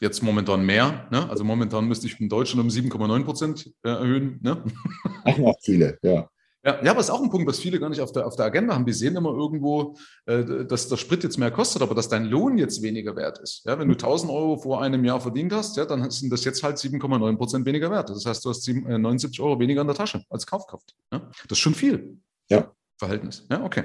Jetzt 0.00 0.22
momentan 0.22 0.64
mehr. 0.64 1.06
Ne? 1.10 1.28
Also 1.28 1.44
momentan 1.44 1.86
müsste 1.86 2.06
ich 2.06 2.18
in 2.18 2.28
Deutschland 2.28 2.62
um 2.62 2.68
7,9 2.68 3.24
Prozent 3.24 3.70
äh, 3.82 3.90
erhöhen. 3.90 4.38
Ne? 4.42 4.64
Auch 5.24 5.38
noch 5.38 5.56
viele, 5.62 5.98
ja. 6.02 6.28
Ja, 6.62 6.78
ja, 6.84 6.90
aber 6.90 7.00
ist 7.00 7.08
auch 7.08 7.22
ein 7.22 7.30
Punkt, 7.30 7.48
was 7.48 7.58
viele 7.58 7.80
gar 7.80 7.88
nicht 7.88 8.02
auf 8.02 8.12
der, 8.12 8.26
auf 8.26 8.36
der 8.36 8.44
Agenda 8.44 8.74
haben. 8.74 8.84
Die 8.84 8.92
sehen 8.92 9.16
immer 9.16 9.30
irgendwo, 9.30 9.96
äh, 10.26 10.66
dass 10.66 10.88
der 10.90 10.98
Sprit 10.98 11.24
jetzt 11.24 11.38
mehr 11.38 11.50
kostet, 11.50 11.80
aber 11.80 11.94
dass 11.94 12.10
dein 12.10 12.26
Lohn 12.26 12.58
jetzt 12.58 12.82
weniger 12.82 13.16
wert 13.16 13.38
ist. 13.38 13.64
Ja, 13.64 13.78
wenn 13.78 13.88
du 13.88 13.94
1000 13.94 14.30
Euro 14.30 14.58
vor 14.58 14.82
einem 14.82 15.02
Jahr 15.02 15.22
verdient 15.22 15.54
hast, 15.54 15.78
ja, 15.78 15.86
dann 15.86 16.10
sind 16.10 16.30
das 16.30 16.44
jetzt 16.44 16.62
halt 16.62 16.76
7,9 16.76 17.36
Prozent 17.38 17.64
weniger 17.64 17.90
wert. 17.90 18.10
Das 18.10 18.26
heißt, 18.26 18.44
du 18.44 18.50
hast 18.50 18.62
7, 18.64 18.84
äh, 18.86 18.98
79 18.98 19.40
Euro 19.40 19.58
weniger 19.58 19.80
in 19.80 19.86
der 19.86 19.96
Tasche 19.96 20.22
als 20.28 20.46
Kaufkraft. 20.46 20.94
Ja? 21.10 21.20
Das 21.48 21.52
ist 21.52 21.60
schon 21.60 21.74
viel. 21.74 22.18
Ja. 22.50 22.70
Verhältnis. 23.00 23.46
Ja, 23.50 23.64
okay. 23.64 23.84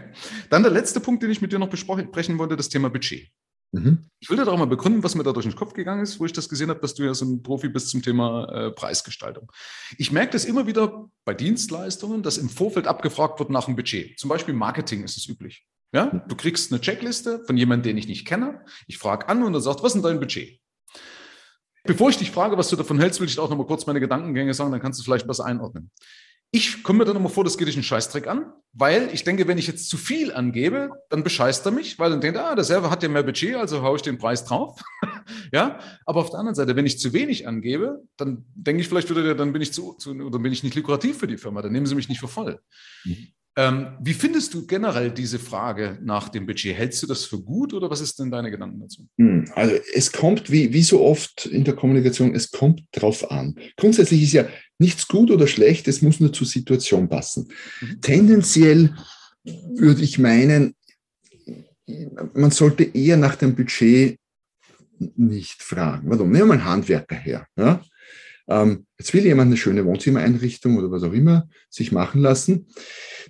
Dann 0.51 0.61
der 0.61 0.71
letzte 0.71 0.99
Punkt, 0.99 1.23
den 1.23 1.31
ich 1.31 1.41
mit 1.41 1.51
dir 1.51 1.57
noch 1.57 1.69
besprechen 1.69 2.37
wollte, 2.37 2.55
das 2.55 2.69
Thema 2.69 2.89
Budget. 2.89 3.31
Mhm. 3.71 4.09
Ich 4.19 4.29
will 4.29 4.37
dir 4.37 4.45
doch 4.45 4.57
mal 4.57 4.65
begründen, 4.67 5.03
was 5.03 5.15
mir 5.15 5.23
da 5.23 5.31
durch 5.31 5.45
den 5.45 5.55
Kopf 5.55 5.73
gegangen 5.73 6.03
ist, 6.03 6.19
wo 6.19 6.25
ich 6.25 6.33
das 6.33 6.49
gesehen 6.49 6.69
habe, 6.69 6.79
dass 6.79 6.93
du 6.93 7.03
ja 7.03 7.13
so 7.13 7.25
ein 7.25 7.41
Profi 7.41 7.69
bist 7.69 7.89
zum 7.89 8.01
Thema 8.01 8.45
äh, 8.51 8.71
Preisgestaltung. 8.71 9.51
Ich 9.97 10.11
merke 10.11 10.33
das 10.33 10.45
immer 10.45 10.67
wieder 10.67 11.09
bei 11.25 11.33
Dienstleistungen, 11.33 12.23
dass 12.23 12.37
im 12.37 12.49
Vorfeld 12.49 12.87
abgefragt 12.87 13.39
wird 13.39 13.49
nach 13.49 13.67
einem 13.67 13.75
Budget. 13.75 14.19
Zum 14.19 14.29
Beispiel 14.29 14.53
Marketing 14.53 15.03
ist 15.03 15.17
es 15.17 15.27
üblich. 15.27 15.65
Ja, 15.93 16.07
du 16.27 16.35
kriegst 16.35 16.71
eine 16.71 16.81
Checkliste 16.81 17.43
von 17.45 17.57
jemandem, 17.57 17.91
den 17.91 17.97
ich 17.97 18.07
nicht 18.07 18.27
kenne. 18.27 18.65
Ich 18.87 18.97
frage 18.97 19.29
an 19.29 19.43
und 19.43 19.53
er 19.53 19.61
sagt, 19.61 19.79
was 19.79 19.87
ist 19.87 19.93
denn 19.93 20.03
dein 20.03 20.19
Budget? 20.19 20.59
Bevor 21.85 22.09
ich 22.09 22.17
dich 22.17 22.31
frage, 22.31 22.57
was 22.57 22.69
du 22.69 22.75
davon 22.75 22.99
hältst, 22.99 23.19
will 23.21 23.27
ich 23.27 23.39
auch 23.39 23.49
noch 23.49 23.57
mal 23.57 23.67
kurz 23.67 23.85
meine 23.85 23.99
Gedankengänge 23.99 24.53
sagen, 24.53 24.71
dann 24.71 24.81
kannst 24.81 24.99
du 24.99 25.01
es 25.01 25.05
vielleicht 25.05 25.27
besser 25.27 25.45
einordnen. 25.45 25.91
Ich 26.55 26.83
komme 26.83 26.99
mir 26.99 27.05
dann 27.05 27.17
immer 27.17 27.27
vor, 27.27 27.43
das 27.43 27.57
geht 27.57 27.67
dich 27.67 27.75
einen 27.75 27.83
Scheißdreck 27.83 28.27
an, 28.27 28.45
weil 28.71 29.09
ich 29.13 29.25
denke, 29.25 29.45
wenn 29.45 29.57
ich 29.57 29.67
jetzt 29.67 29.89
zu 29.89 29.97
viel 29.97 30.31
angebe, 30.31 30.89
dann 31.09 31.21
bescheißt 31.21 31.65
er 31.65 31.73
mich, 31.73 31.99
weil 31.99 32.11
dann 32.11 32.21
denkt 32.21 32.37
er, 32.37 32.49
ah, 32.49 32.55
der 32.55 32.63
selber 32.63 32.89
hat 32.89 33.03
ja 33.03 33.09
mehr 33.09 33.23
Budget, 33.23 33.55
also 33.55 33.81
haue 33.81 33.97
ich 33.97 34.03
den 34.03 34.17
Preis 34.17 34.45
drauf. 34.45 34.79
ja, 35.51 35.79
aber 36.05 36.21
auf 36.21 36.29
der 36.29 36.39
anderen 36.39 36.55
Seite, 36.55 36.77
wenn 36.77 36.85
ich 36.85 36.97
zu 36.97 37.11
wenig 37.11 37.45
angebe, 37.45 38.01
dann 38.15 38.45
denke 38.55 38.79
ich 38.79 38.87
vielleicht 38.87 39.09
wieder, 39.09 39.35
dann 39.35 39.51
bin 39.51 39.61
ich 39.61 39.73
zu, 39.73 39.95
zu 39.95 40.11
oder 40.11 40.39
bin 40.39 40.53
ich 40.53 40.63
nicht 40.63 40.75
lukrativ 40.75 41.17
für 41.17 41.27
die 41.27 41.35
Firma, 41.35 41.61
dann 41.61 41.73
nehmen 41.73 41.87
sie 41.87 41.95
mich 41.95 42.07
nicht 42.07 42.21
für 42.21 42.29
voll. 42.29 42.61
Mhm. 43.03 43.33
Ähm, 43.57 43.97
wie 44.01 44.13
findest 44.13 44.53
du 44.53 44.65
generell 44.67 45.11
diese 45.11 45.39
Frage 45.39 45.97
nach 46.01 46.27
dem 46.27 46.45
Budget? 46.45 46.75
Hältst 46.75 47.01
du 47.03 47.07
das 47.07 47.23
für 47.23 47.39
gut 47.39 47.73
oder 47.73 47.89
was 47.89 48.01
ist 48.01 48.19
denn 48.19 48.29
deine 48.29 48.51
Gedanken 48.51 48.81
dazu? 48.81 49.07
Hm, 49.17 49.49
also 49.55 49.75
es 49.93 50.11
kommt, 50.11 50.51
wie, 50.51 50.73
wie 50.73 50.83
so 50.83 51.01
oft 51.01 51.45
in 51.45 51.63
der 51.63 51.73
Kommunikation, 51.73 52.35
es 52.35 52.51
kommt 52.51 52.83
drauf 52.91 53.31
an. 53.31 53.55
Grundsätzlich 53.77 54.23
ist 54.23 54.33
ja 54.33 54.45
nichts 54.77 55.07
gut 55.07 55.31
oder 55.31 55.47
schlecht, 55.47 55.87
es 55.87 56.01
muss 56.01 56.19
nur 56.19 56.33
zur 56.33 56.47
Situation 56.47 57.07
passen. 57.07 57.47
Mhm. 57.79 58.01
Tendenziell 58.01 58.93
würde 59.43 60.01
ich 60.01 60.19
meinen, 60.19 60.75
man 62.33 62.51
sollte 62.51 62.83
eher 62.83 63.15
nach 63.15 63.35
dem 63.35 63.55
Budget 63.55 64.19
nicht 65.15 65.61
fragen. 65.61 66.09
Warum? 66.09 66.29
Nehmen 66.29 66.41
wir 66.41 66.45
mal 66.45 66.53
einen 66.55 66.65
Handwerker 66.65 67.15
her. 67.15 67.47
Ja? 67.57 67.81
Ähm, 68.47 68.85
jetzt 68.99 69.13
will 69.13 69.23
jemand 69.23 69.47
eine 69.47 69.57
schöne 69.57 69.85
Wohnzimmereinrichtung 69.85 70.77
oder 70.77 70.91
was 70.91 71.03
auch 71.03 71.13
immer 71.13 71.49
sich 71.69 71.91
machen 71.91 72.21
lassen. 72.21 72.67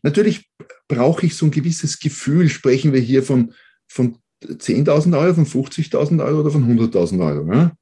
Natürlich 0.04 0.50
brauche 0.88 1.26
ich 1.26 1.36
so 1.36 1.46
ein 1.46 1.52
gewisses 1.52 2.00
Gefühl. 2.00 2.50
Sprechen 2.50 2.94
wir 2.94 3.00
hier 3.00 3.24
von, 3.24 3.54
von 3.88 4.18
10.000 4.44 5.18
Euro, 5.18 5.34
von 5.34 5.46
50.000 5.46 6.24
Euro 6.24 6.42
oder 6.42 6.52
von 6.52 6.66
100.000 6.66 7.26
Euro. 7.26 7.54
Ja? 7.54 7.76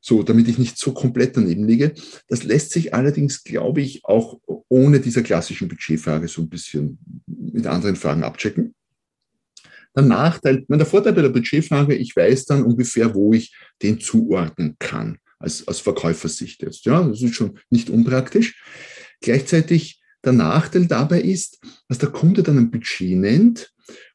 So, 0.00 0.22
damit 0.22 0.48
ich 0.48 0.58
nicht 0.58 0.78
so 0.78 0.92
komplett 0.92 1.36
daneben 1.36 1.64
liege. 1.64 1.94
Das 2.28 2.44
lässt 2.44 2.72
sich 2.72 2.92
allerdings, 2.92 3.42
glaube 3.42 3.80
ich, 3.80 4.04
auch 4.04 4.38
ohne 4.68 5.00
dieser 5.00 5.22
klassischen 5.22 5.68
Budgetfrage 5.68 6.28
so 6.28 6.42
ein 6.42 6.50
bisschen 6.50 6.98
mit 7.26 7.66
anderen 7.66 7.96
Fragen 7.96 8.22
abchecken. 8.22 8.74
Der 9.96 10.02
Nachteil, 10.02 10.64
der 10.68 10.86
Vorteil 10.86 11.12
bei 11.12 11.22
der 11.22 11.28
Budgetfrage, 11.28 11.94
ich 11.94 12.14
weiß 12.14 12.46
dann 12.46 12.64
ungefähr, 12.64 13.14
wo 13.14 13.32
ich 13.32 13.54
den 13.80 14.00
zuordnen 14.00 14.76
kann, 14.78 15.18
als, 15.44 15.68
als 15.68 15.80
Verkäufersicht 15.80 16.62
jetzt. 16.62 16.84
Ja, 16.86 17.02
das 17.06 17.22
ist 17.22 17.34
schon 17.34 17.58
nicht 17.70 17.90
unpraktisch. 17.90 18.60
Gleichzeitig 19.20 20.00
der 20.24 20.32
Nachteil 20.32 20.86
dabei 20.86 21.20
ist, 21.20 21.60
dass 21.88 21.98
der 21.98 22.08
Kunde 22.08 22.42
dann 22.42 22.58
ein 22.58 22.70
Budget 22.70 23.16
nennt 23.16 23.70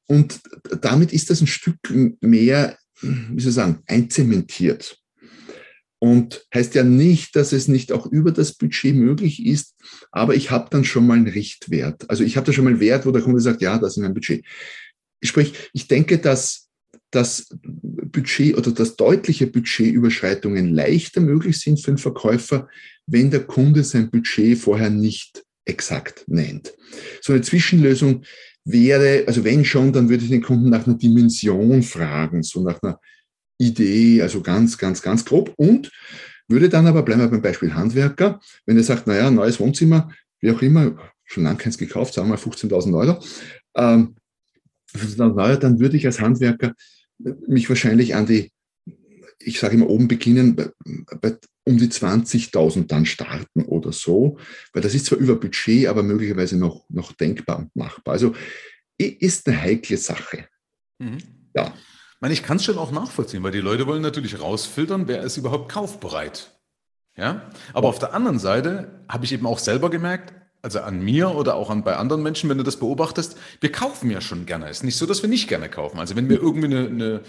und 0.07 0.41
damit 0.81 1.13
ist 1.13 1.29
das 1.29 1.41
ein 1.41 1.47
Stück 1.47 1.77
mehr, 2.19 2.77
wie 3.01 3.41
soll 3.41 3.49
ich 3.49 3.55
sagen, 3.55 3.83
einzementiert. 3.85 4.97
Und 6.01 6.47
heißt 6.53 6.75
ja 6.75 6.83
nicht, 6.83 7.35
dass 7.35 7.51
es 7.51 7.67
nicht 7.67 7.91
auch 7.91 8.05
über 8.05 8.31
das 8.31 8.53
Budget 8.53 8.95
möglich 8.95 9.45
ist, 9.45 9.75
aber 10.11 10.33
ich 10.33 10.49
habe 10.49 10.69
dann 10.71 10.85
schon 10.85 11.05
mal 11.05 11.17
einen 11.17 11.27
Richtwert. 11.27 12.09
Also 12.09 12.23
ich 12.23 12.37
habe 12.37 12.47
da 12.47 12.53
schon 12.53 12.63
mal 12.63 12.71
einen 12.71 12.79
Wert, 12.79 13.05
wo 13.05 13.11
der 13.11 13.21
Kunde 13.21 13.41
sagt, 13.41 13.61
ja, 13.61 13.77
das 13.77 13.97
ist 13.97 14.01
mein 14.01 14.13
Budget. 14.13 14.45
Sprich, 15.21 15.53
ich 15.73 15.87
denke, 15.87 16.17
dass 16.17 16.68
das 17.11 17.49
Budget 17.63 18.57
oder 18.57 18.71
dass 18.71 18.95
deutliche 18.95 19.47
Budgetüberschreitungen 19.47 20.73
leichter 20.73 21.21
möglich 21.21 21.59
sind 21.59 21.79
für 21.79 21.91
einen 21.91 21.97
Verkäufer, 21.97 22.67
wenn 23.07 23.31
der 23.31 23.45
Kunde 23.45 23.83
sein 23.83 24.11
Budget 24.11 24.57
vorher 24.57 24.89
nicht 24.89 25.43
exakt 25.65 26.25
nennt. 26.27 26.73
So 27.21 27.33
eine 27.33 27.41
Zwischenlösung 27.41 28.23
wäre, 28.65 29.23
also 29.27 29.43
wenn 29.43 29.65
schon, 29.65 29.93
dann 29.93 30.09
würde 30.09 30.23
ich 30.23 30.29
den 30.29 30.43
Kunden 30.43 30.69
nach 30.69 30.85
einer 30.85 30.97
Dimension 30.97 31.81
fragen, 31.83 32.43
so 32.43 32.61
nach 32.61 32.81
einer 32.81 32.99
Idee, 33.57 34.21
also 34.21 34.41
ganz, 34.41 34.77
ganz, 34.77 35.01
ganz 35.01 35.25
grob 35.25 35.53
und 35.57 35.91
würde 36.47 36.69
dann 36.69 36.87
aber, 36.87 37.03
bleiben 37.03 37.21
wir 37.21 37.27
beim 37.27 37.41
Beispiel 37.41 37.73
Handwerker, 37.73 38.39
wenn 38.65 38.77
er 38.77 38.83
sagt, 38.83 39.07
naja, 39.07 39.29
neues 39.29 39.59
Wohnzimmer, 39.59 40.11
wie 40.39 40.51
auch 40.51 40.61
immer, 40.61 40.95
schon 41.25 41.43
lange 41.43 41.57
keins 41.57 41.77
gekauft, 41.77 42.13
sagen 42.13 42.27
wir 42.27 42.35
mal 42.35 42.41
15.000 42.41 42.97
Euro, 42.97 43.23
ähm, 43.75 44.15
15.000 44.95 45.43
Euro, 45.43 45.59
dann 45.59 45.79
würde 45.79 45.97
ich 45.97 46.05
als 46.05 46.19
Handwerker 46.19 46.73
mich 47.19 47.69
wahrscheinlich 47.69 48.15
an 48.15 48.25
die, 48.25 48.51
ich 49.39 49.59
sage 49.59 49.75
immer 49.75 49.89
oben 49.89 50.07
beginnen, 50.07 50.55
bei, 50.55 50.69
bei 51.21 51.37
um 51.65 51.77
die 51.77 51.87
20.000 51.87 52.87
dann 52.87 53.05
starten 53.05 53.63
oder 53.63 53.91
so, 53.91 54.37
weil 54.73 54.81
das 54.81 54.95
ist 54.95 55.05
zwar 55.05 55.19
über 55.19 55.35
Budget, 55.35 55.87
aber 55.87 56.01
möglicherweise 56.01 56.57
noch, 56.57 56.85
noch 56.89 57.11
denkbar 57.13 57.59
und 57.59 57.75
machbar. 57.75 58.13
Also 58.13 58.33
ist 58.97 59.47
eine 59.47 59.61
heikle 59.61 59.97
Sache. 59.97 60.47
Mhm. 60.97 61.19
Ja. 61.53 61.67
Ich 61.67 62.21
meine, 62.21 62.33
ich 62.33 62.43
kann 62.43 62.57
es 62.57 62.65
schon 62.65 62.77
auch 62.77 62.91
nachvollziehen, 62.91 63.43
weil 63.43 63.51
die 63.51 63.59
Leute 63.59 63.87
wollen 63.87 64.01
natürlich 64.01 64.41
rausfiltern, 64.41 65.07
wer 65.07 65.21
ist 65.23 65.37
überhaupt 65.37 65.71
kaufbereit. 65.71 66.59
Ja? 67.15 67.49
Aber 67.73 67.87
auf 67.87 67.99
der 67.99 68.13
anderen 68.13 68.39
Seite 68.39 69.05
habe 69.07 69.25
ich 69.25 69.31
eben 69.31 69.45
auch 69.45 69.59
selber 69.59 69.89
gemerkt, 69.89 70.33
also 70.61 70.79
an 70.79 71.01
mir 71.01 71.35
oder 71.35 71.55
auch 71.55 71.69
an 71.69 71.83
bei 71.83 71.95
anderen 71.95 72.21
Menschen, 72.21 72.49
wenn 72.49 72.57
du 72.57 72.63
das 72.63 72.77
beobachtest, 72.77 73.37
wir 73.61 73.71
kaufen 73.71 74.11
ja 74.11 74.19
schon 74.19 74.45
gerne. 74.45 74.65
Es 74.65 74.77
ist 74.77 74.83
nicht 74.83 74.97
so, 74.97 75.05
dass 75.05 75.21
wir 75.21 75.29
nicht 75.29 75.47
gerne 75.47 75.69
kaufen. 75.69 75.99
Also 75.99 76.15
wenn 76.15 76.27
wir 76.29 76.41
irgendwie 76.41 76.65
eine, 76.67 76.87
eine, 76.87 77.21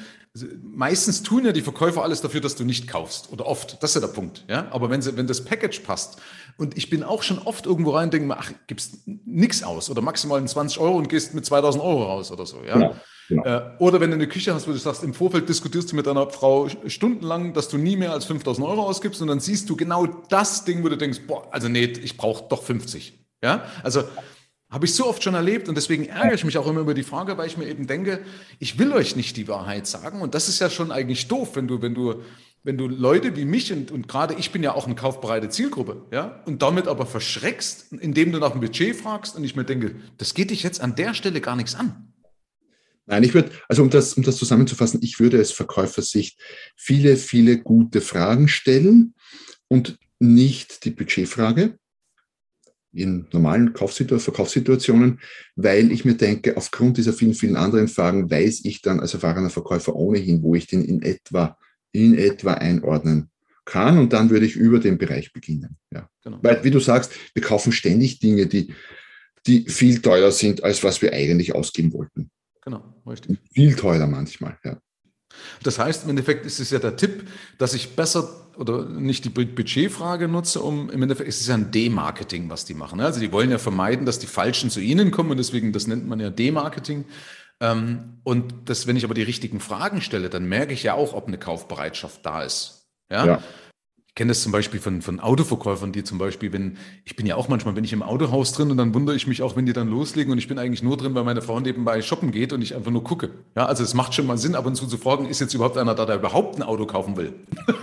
meistens 0.62 1.22
tun 1.22 1.44
ja 1.44 1.52
die 1.52 1.62
Verkäufer 1.62 2.02
alles 2.02 2.20
dafür, 2.20 2.40
dass 2.40 2.56
du 2.56 2.64
nicht 2.64 2.88
kaufst 2.88 3.32
oder 3.32 3.46
oft. 3.46 3.82
Das 3.82 3.90
ist 3.90 3.94
ja 4.02 4.06
der 4.06 4.14
Punkt. 4.14 4.44
Ja, 4.48 4.66
aber 4.70 4.90
wenn 4.90 5.00
sie, 5.00 5.16
wenn 5.16 5.26
das 5.26 5.44
Package 5.44 5.80
passt 5.80 6.20
und 6.56 6.76
ich 6.76 6.90
bin 6.90 7.04
auch 7.04 7.22
schon 7.22 7.38
oft 7.38 7.66
irgendwo 7.66 7.92
rein, 7.92 8.10
denke 8.10 8.26
mir, 8.26 8.38
ach, 8.38 8.52
gibst 8.66 9.06
nix 9.06 9.62
aus 9.62 9.90
oder 9.90 10.02
maximal 10.02 10.44
20 10.44 10.78
Euro 10.80 10.96
und 10.96 11.08
gehst 11.08 11.34
mit 11.34 11.46
2000 11.46 11.82
Euro 11.84 12.04
raus 12.04 12.32
oder 12.32 12.46
so. 12.46 12.62
Ja. 12.66 12.74
Genau. 12.74 12.96
Genau. 13.28 13.44
Äh, 13.44 13.62
oder 13.78 14.00
wenn 14.00 14.10
du 14.10 14.16
eine 14.16 14.26
Küche 14.26 14.52
hast, 14.52 14.66
wo 14.66 14.72
du 14.72 14.78
sagst, 14.78 15.04
im 15.04 15.14
Vorfeld 15.14 15.48
diskutierst 15.48 15.92
du 15.92 15.96
mit 15.96 16.06
deiner 16.06 16.28
Frau 16.30 16.68
stundenlang, 16.86 17.52
dass 17.52 17.68
du 17.68 17.78
nie 17.78 17.96
mehr 17.96 18.10
als 18.10 18.24
5000 18.24 18.66
Euro 18.66 18.82
ausgibst 18.82 19.22
und 19.22 19.28
dann 19.28 19.38
siehst 19.38 19.70
du 19.70 19.76
genau 19.76 20.06
das 20.28 20.64
Ding, 20.64 20.82
wo 20.82 20.88
du 20.88 20.96
denkst, 20.96 21.20
boah, 21.28 21.46
also 21.52 21.68
nee, 21.68 21.84
ich 21.84 22.16
brauche 22.16 22.44
doch 22.48 22.64
50. 22.64 23.19
Ja, 23.42 23.64
also 23.82 24.04
habe 24.70 24.86
ich 24.86 24.94
so 24.94 25.06
oft 25.06 25.22
schon 25.22 25.34
erlebt 25.34 25.68
und 25.68 25.74
deswegen 25.74 26.06
ärgere 26.06 26.34
ich 26.34 26.44
mich 26.44 26.56
auch 26.56 26.66
immer 26.66 26.80
über 26.80 26.94
die 26.94 27.02
Frage, 27.02 27.36
weil 27.36 27.48
ich 27.48 27.56
mir 27.56 27.66
eben 27.66 27.88
denke, 27.88 28.20
ich 28.60 28.78
will 28.78 28.92
euch 28.92 29.16
nicht 29.16 29.36
die 29.36 29.48
Wahrheit 29.48 29.86
sagen 29.86 30.20
und 30.20 30.34
das 30.34 30.48
ist 30.48 30.60
ja 30.60 30.70
schon 30.70 30.92
eigentlich 30.92 31.26
doof, 31.26 31.56
wenn 31.56 31.66
du, 31.66 31.82
wenn 31.82 31.94
du, 31.94 32.22
wenn 32.62 32.78
du 32.78 32.86
Leute 32.86 33.34
wie 33.34 33.44
mich 33.44 33.72
und, 33.72 33.90
und 33.90 34.06
gerade 34.06 34.34
ich 34.34 34.52
bin 34.52 34.62
ja 34.62 34.72
auch 34.74 34.86
eine 34.86 34.94
kaufbereite 34.94 35.48
Zielgruppe, 35.48 36.06
ja, 36.12 36.40
und 36.46 36.62
damit 36.62 36.86
aber 36.86 37.04
verschreckst, 37.04 37.92
indem 37.94 38.30
du 38.30 38.38
nach 38.38 38.52
dem 38.52 38.60
Budget 38.60 38.94
fragst 38.94 39.34
und 39.34 39.42
ich 39.42 39.56
mir 39.56 39.64
denke, 39.64 39.96
das 40.18 40.34
geht 40.34 40.50
dich 40.50 40.62
jetzt 40.62 40.80
an 40.80 40.94
der 40.94 41.14
Stelle 41.14 41.40
gar 41.40 41.56
nichts 41.56 41.74
an. 41.74 42.12
Nein, 43.06 43.24
ich 43.24 43.34
würde, 43.34 43.50
also 43.68 43.82
um 43.82 43.90
das, 43.90 44.14
um 44.14 44.22
das 44.22 44.36
zusammenzufassen, 44.36 45.00
ich 45.02 45.18
würde 45.18 45.38
als 45.38 45.50
Verkäufersicht 45.50 46.38
viele, 46.76 47.16
viele 47.16 47.58
gute 47.58 48.00
Fragen 48.00 48.46
stellen 48.46 49.14
und 49.66 49.98
nicht 50.20 50.84
die 50.84 50.90
Budgetfrage 50.90 51.79
in 52.92 53.26
normalen 53.32 53.74
Verkaufssituationen, 53.74 55.20
weil 55.56 55.92
ich 55.92 56.04
mir 56.04 56.14
denke, 56.14 56.56
aufgrund 56.56 56.98
dieser 56.98 57.12
vielen, 57.12 57.34
vielen 57.34 57.56
anderen 57.56 57.88
Fragen 57.88 58.30
weiß 58.30 58.64
ich 58.64 58.82
dann 58.82 59.00
als 59.00 59.14
erfahrener 59.14 59.50
Verkäufer 59.50 59.94
ohnehin, 59.94 60.42
wo 60.42 60.54
ich 60.54 60.66
den 60.66 60.84
in 60.84 61.02
etwa, 61.02 61.56
in 61.92 62.16
etwa 62.16 62.54
einordnen 62.54 63.30
kann 63.64 63.98
und 63.98 64.12
dann 64.12 64.30
würde 64.30 64.46
ich 64.46 64.56
über 64.56 64.80
den 64.80 64.98
Bereich 64.98 65.32
beginnen. 65.32 65.76
Ja. 65.92 66.08
Genau. 66.24 66.38
Weil, 66.42 66.64
wie 66.64 66.70
du 66.70 66.80
sagst, 66.80 67.12
wir 67.34 67.42
kaufen 67.42 67.72
ständig 67.72 68.18
Dinge, 68.18 68.46
die, 68.46 68.74
die 69.46 69.68
viel 69.68 70.02
teurer 70.02 70.32
sind, 70.32 70.64
als 70.64 70.82
was 70.82 71.00
wir 71.00 71.12
eigentlich 71.12 71.54
ausgeben 71.54 71.92
wollten. 71.92 72.30
Genau, 72.62 72.82
richtig. 73.06 73.38
Viel 73.52 73.74
teurer 73.76 74.06
manchmal, 74.06 74.58
ja. 74.64 74.80
Das 75.62 75.78
heißt, 75.78 76.04
im 76.04 76.10
Endeffekt 76.10 76.46
ist 76.46 76.60
es 76.60 76.70
ja 76.70 76.78
der 76.78 76.96
Tipp, 76.96 77.28
dass 77.58 77.74
ich 77.74 77.96
besser 77.96 78.28
oder 78.56 78.84
nicht 78.84 79.24
die 79.24 79.30
Budgetfrage 79.30 80.28
nutze, 80.28 80.60
um 80.60 80.90
im 80.90 81.02
Endeffekt 81.02 81.28
ist 81.28 81.40
es 81.40 81.46
ja 81.46 81.54
ein 81.54 81.70
D-Marketing, 81.70 82.50
was 82.50 82.64
die 82.64 82.74
machen. 82.74 82.98
Ne? 82.98 83.04
Also 83.04 83.20
die 83.20 83.32
wollen 83.32 83.50
ja 83.50 83.58
vermeiden, 83.58 84.06
dass 84.06 84.18
die 84.18 84.26
Falschen 84.26 84.70
zu 84.70 84.80
ihnen 84.80 85.10
kommen 85.10 85.30
und 85.30 85.38
deswegen, 85.38 85.72
das 85.72 85.86
nennt 85.86 86.06
man 86.06 86.20
ja 86.20 86.30
D-Marketing. 86.30 87.04
Ähm, 87.60 88.20
und 88.24 88.54
das, 88.66 88.86
wenn 88.86 88.96
ich 88.96 89.04
aber 89.04 89.14
die 89.14 89.22
richtigen 89.22 89.60
Fragen 89.60 90.00
stelle, 90.00 90.30
dann 90.30 90.44
merke 90.44 90.72
ich 90.72 90.82
ja 90.82 90.94
auch, 90.94 91.14
ob 91.14 91.26
eine 91.26 91.38
Kaufbereitschaft 91.38 92.24
da 92.24 92.42
ist. 92.42 92.88
Ja. 93.10 93.26
ja. 93.26 93.42
Ich 94.10 94.16
kenne 94.16 94.30
das 94.30 94.42
zum 94.42 94.50
Beispiel 94.50 94.80
von, 94.80 95.02
von 95.02 95.20
Autoverkäufern, 95.20 95.92
die 95.92 96.02
zum 96.02 96.18
Beispiel, 96.18 96.52
wenn, 96.52 96.78
ich 97.04 97.14
bin 97.14 97.26
ja 97.26 97.36
auch 97.36 97.46
manchmal, 97.46 97.74
bin 97.74 97.84
ich 97.84 97.92
im 97.92 98.02
Autohaus 98.02 98.52
drin 98.52 98.72
und 98.72 98.76
dann 98.76 98.92
wundere 98.92 99.14
ich 99.14 99.28
mich 99.28 99.40
auch, 99.40 99.54
wenn 99.54 99.66
die 99.66 99.72
dann 99.72 99.88
loslegen 99.88 100.32
und 100.32 100.38
ich 100.38 100.48
bin 100.48 100.58
eigentlich 100.58 100.82
nur 100.82 100.96
drin, 100.96 101.14
weil 101.14 101.22
meine 101.22 101.42
Frau 101.42 101.60
nebenbei 101.60 102.02
shoppen 102.02 102.32
geht 102.32 102.52
und 102.52 102.60
ich 102.60 102.74
einfach 102.74 102.90
nur 102.90 103.04
gucke. 103.04 103.30
Ja, 103.54 103.66
also 103.66 103.84
es 103.84 103.94
macht 103.94 104.12
schon 104.12 104.26
mal 104.26 104.36
Sinn, 104.36 104.56
ab 104.56 104.66
und 104.66 104.74
zu 104.74 104.88
zu 104.88 104.98
fragen, 104.98 105.26
ist 105.26 105.40
jetzt 105.40 105.54
überhaupt 105.54 105.78
einer 105.78 105.94
da, 105.94 106.06
der 106.06 106.16
überhaupt 106.16 106.56
ein 106.56 106.64
Auto 106.64 106.86
kaufen 106.86 107.16
will? 107.16 107.32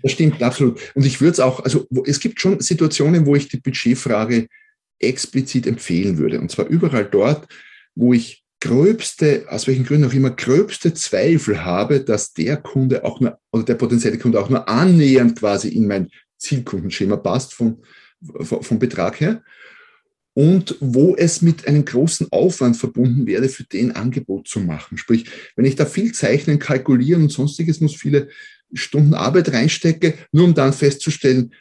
Das 0.00 0.12
stimmt, 0.12 0.40
absolut. 0.44 0.78
Und 0.94 1.04
ich 1.04 1.20
würde 1.20 1.32
es 1.32 1.40
auch, 1.40 1.58
also 1.64 1.88
wo, 1.90 2.04
es 2.04 2.20
gibt 2.20 2.40
schon 2.40 2.60
Situationen, 2.60 3.26
wo 3.26 3.34
ich 3.34 3.48
die 3.48 3.56
Budgetfrage 3.56 4.46
explizit 5.00 5.66
empfehlen 5.66 6.18
würde. 6.18 6.38
Und 6.38 6.52
zwar 6.52 6.66
überall 6.66 7.04
dort, 7.04 7.48
wo 7.96 8.12
ich 8.12 8.45
gröbste, 8.60 9.46
aus 9.48 9.66
welchen 9.66 9.84
Gründen 9.84 10.08
auch 10.08 10.14
immer, 10.14 10.30
gröbste 10.30 10.94
Zweifel 10.94 11.64
habe, 11.64 12.00
dass 12.00 12.32
der 12.32 12.56
Kunde 12.56 13.04
auch 13.04 13.20
nur, 13.20 13.38
oder 13.52 13.64
der 13.64 13.74
potenzielle 13.74 14.18
Kunde 14.18 14.40
auch 14.40 14.48
nur 14.48 14.68
annähernd 14.68 15.38
quasi 15.38 15.68
in 15.68 15.86
mein 15.86 16.08
Zielkundenschema 16.38 17.16
passt 17.16 17.54
vom, 17.54 17.82
vom 18.40 18.78
Betrag 18.78 19.20
her. 19.20 19.42
Und 20.34 20.76
wo 20.80 21.16
es 21.16 21.40
mit 21.40 21.66
einem 21.66 21.84
großen 21.84 22.28
Aufwand 22.30 22.76
verbunden 22.76 23.26
wäre, 23.26 23.48
für 23.48 23.64
den 23.64 23.92
Angebot 23.92 24.48
zu 24.48 24.60
machen. 24.60 24.98
Sprich, 24.98 25.24
wenn 25.54 25.64
ich 25.64 25.76
da 25.76 25.86
viel 25.86 26.12
zeichnen, 26.12 26.58
kalkulieren 26.58 27.22
und 27.22 27.32
sonstiges 27.32 27.80
muss, 27.80 27.94
viele 27.94 28.28
Stunden 28.74 29.14
Arbeit 29.14 29.52
reinstecke, 29.52 30.14
nur 30.32 30.44
um 30.44 30.54
dann 30.54 30.74
festzustellen, 30.74 31.54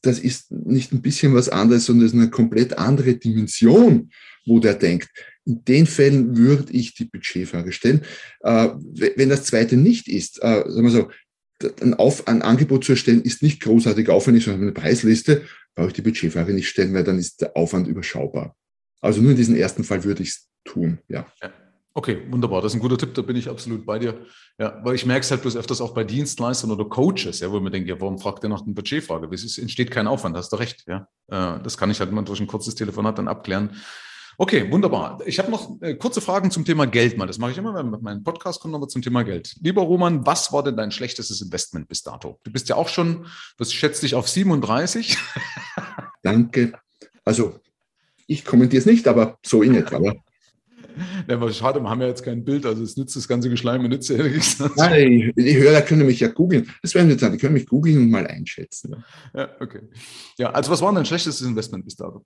das 0.00 0.18
ist 0.18 0.50
nicht 0.50 0.92
ein 0.92 1.02
bisschen 1.02 1.34
was 1.34 1.48
anderes, 1.48 1.86
sondern 1.86 2.06
es 2.06 2.12
ist 2.12 2.18
eine 2.18 2.30
komplett 2.30 2.78
andere 2.78 3.14
Dimension, 3.14 4.10
wo 4.46 4.60
der 4.60 4.74
denkt. 4.74 5.10
In 5.44 5.64
den 5.64 5.86
Fällen 5.86 6.36
würde 6.36 6.72
ich 6.72 6.94
die 6.94 7.06
Budgetfrage 7.06 7.72
stellen. 7.72 8.02
Äh, 8.40 8.68
wenn 9.16 9.28
das 9.28 9.44
zweite 9.44 9.76
nicht 9.76 10.08
ist, 10.08 10.42
äh, 10.42 10.64
sagen 10.66 10.84
wir 10.84 10.90
so, 10.90 11.10
ein, 11.80 11.94
Auf, 11.94 12.26
ein 12.26 12.42
Angebot 12.42 12.84
zu 12.84 12.92
erstellen 12.92 13.22
ist 13.22 13.42
nicht 13.42 13.62
großartig 13.62 14.08
aufwendig, 14.08 14.44
sondern 14.44 14.62
eine 14.62 14.72
Preisliste, 14.72 15.42
brauche 15.74 15.88
ich 15.88 15.92
die 15.92 16.02
Budgetfrage 16.02 16.52
nicht 16.52 16.68
stellen, 16.68 16.94
weil 16.94 17.04
dann 17.04 17.18
ist 17.18 17.40
der 17.40 17.56
Aufwand 17.56 17.86
überschaubar. 17.86 18.56
Also 19.00 19.20
nur 19.20 19.32
in 19.32 19.36
diesem 19.36 19.56
ersten 19.56 19.84
Fall 19.84 20.04
würde 20.04 20.22
ich 20.22 20.30
es 20.30 20.48
tun, 20.64 20.98
ja. 21.08 21.26
ja. 21.42 21.52
Okay, 21.94 22.22
wunderbar. 22.30 22.62
Das 22.62 22.72
ist 22.72 22.76
ein 22.76 22.80
guter 22.80 22.96
Tipp, 22.96 23.12
da 23.14 23.22
bin 23.22 23.36
ich 23.36 23.48
absolut 23.48 23.84
bei 23.84 23.98
dir. 23.98 24.24
Ja, 24.58 24.80
weil 24.82 24.94
ich 24.94 25.04
merke 25.04 25.24
es 25.24 25.30
halt 25.30 25.42
bloß 25.42 25.56
öfters 25.56 25.80
auch 25.80 25.92
bei 25.92 26.04
Dienstleistern 26.04 26.70
oder 26.70 26.86
Coaches, 26.86 27.40
ja, 27.40 27.50
wo 27.50 27.56
ich 27.56 27.62
mir 27.62 27.70
denke, 27.70 27.90
ja, 27.90 28.00
warum 28.00 28.18
fragt 28.18 28.44
ihr 28.44 28.48
nach 28.48 28.62
einer 28.62 28.72
Budgetfrage? 28.72 29.28
Es 29.34 29.58
entsteht 29.58 29.90
kein 29.90 30.06
Aufwand, 30.06 30.36
hast 30.36 30.52
du 30.52 30.56
recht, 30.56 30.84
ja. 30.86 31.08
Äh, 31.28 31.62
das 31.62 31.76
kann 31.76 31.90
ich 31.90 32.00
halt 32.00 32.12
mal 32.12 32.22
durch 32.22 32.40
ein 32.40 32.46
kurzes 32.46 32.74
Telefonat 32.74 33.18
dann 33.18 33.28
abklären. 33.28 33.76
Okay, 34.38 34.70
wunderbar. 34.70 35.20
Ich 35.26 35.38
habe 35.38 35.50
noch 35.50 35.80
äh, 35.82 35.94
kurze 35.94 36.20
Fragen 36.20 36.50
zum 36.50 36.64
Thema 36.64 36.86
Geld 36.86 37.16
mal. 37.18 37.26
Das 37.26 37.38
mache 37.38 37.52
ich 37.52 37.58
immer, 37.58 37.74
wenn 37.74 37.90
mein 38.02 38.22
Podcast 38.22 38.60
kommt, 38.60 38.74
aber 38.74 38.88
zum 38.88 39.02
Thema 39.02 39.22
Geld. 39.22 39.54
Lieber 39.60 39.82
Roman, 39.82 40.26
was 40.26 40.52
war 40.52 40.62
denn 40.62 40.76
dein 40.76 40.90
schlechtestes 40.90 41.40
Investment 41.40 41.88
bis 41.88 42.02
dato? 42.02 42.38
Du 42.44 42.50
bist 42.50 42.68
ja 42.68 42.76
auch 42.76 42.88
schon, 42.88 43.26
das 43.58 43.72
schätzt 43.72 44.02
dich 44.02 44.14
auf 44.14 44.28
37. 44.28 45.18
Danke. 46.22 46.72
Also, 47.24 47.60
ich 48.26 48.44
kommentiere 48.44 48.80
es 48.80 48.86
nicht, 48.86 49.06
aber 49.08 49.38
so 49.44 49.62
in 49.62 49.74
etwa. 49.74 50.00
Ja. 50.00 50.12
Ja, 51.28 51.36
aber 51.36 51.52
schade, 51.52 51.80
wir 51.80 51.88
haben 51.88 52.00
ja 52.00 52.08
jetzt 52.08 52.22
kein 52.22 52.44
Bild, 52.44 52.66
also 52.66 52.82
es 52.82 52.96
nützt 52.96 53.16
das 53.16 53.26
ganze 53.26 53.48
Geschleim, 53.48 53.82
nützt 53.82 54.10
ja 54.10 54.22
nichts. 54.22 54.58
Nein, 54.76 55.32
die 55.36 55.56
Hörer 55.56 55.82
können 55.82 56.06
mich 56.06 56.20
ja 56.20 56.28
googeln. 56.28 56.70
Das 56.82 56.94
werden 56.94 57.06
wir 57.06 57.12
jetzt 57.12 57.20
sagen, 57.20 57.32
die 57.32 57.38
können 57.38 57.54
mich 57.54 57.66
googeln 57.66 57.98
und 57.98 58.10
mal 58.10 58.26
einschätzen. 58.26 59.02
Ja, 59.34 59.48
okay. 59.60 59.80
Ja, 60.38 60.50
also 60.50 60.70
was 60.70 60.82
war 60.82 60.92
dein 60.92 61.06
schlechtestes 61.06 61.46
Investment 61.46 61.84
bis 61.84 61.96
dato? 61.96 62.24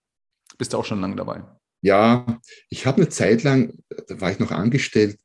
Bist 0.58 0.72
du 0.72 0.78
auch 0.78 0.84
schon 0.84 1.00
lange 1.00 1.16
dabei? 1.16 1.44
Ja, 1.86 2.40
ich 2.68 2.84
habe 2.84 2.96
eine 2.96 3.10
Zeit 3.10 3.44
lang, 3.44 3.72
da 4.08 4.20
war 4.20 4.32
ich 4.32 4.40
noch 4.40 4.50
angestellt, 4.50 5.20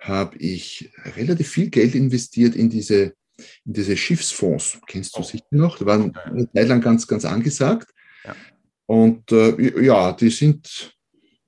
habe 0.00 0.38
ich 0.38 0.90
relativ 1.14 1.46
viel 1.50 1.68
Geld 1.68 1.94
investiert 1.94 2.56
in 2.56 2.70
diese, 2.70 3.12
in 3.66 3.74
diese 3.74 3.98
Schiffsfonds. 3.98 4.78
Kennst 4.86 5.14
du 5.14 5.20
oh. 5.20 5.24
sicher 5.24 5.44
noch? 5.50 5.76
Die 5.76 5.84
waren 5.84 6.16
eine 6.16 6.50
Zeit 6.50 6.68
lang 6.68 6.80
ganz, 6.80 7.06
ganz 7.06 7.26
angesagt. 7.26 7.92
Ja. 8.24 8.34
Und 8.86 9.30
äh, 9.30 9.84
ja, 9.84 10.14
die 10.14 10.30
sind, 10.30 10.96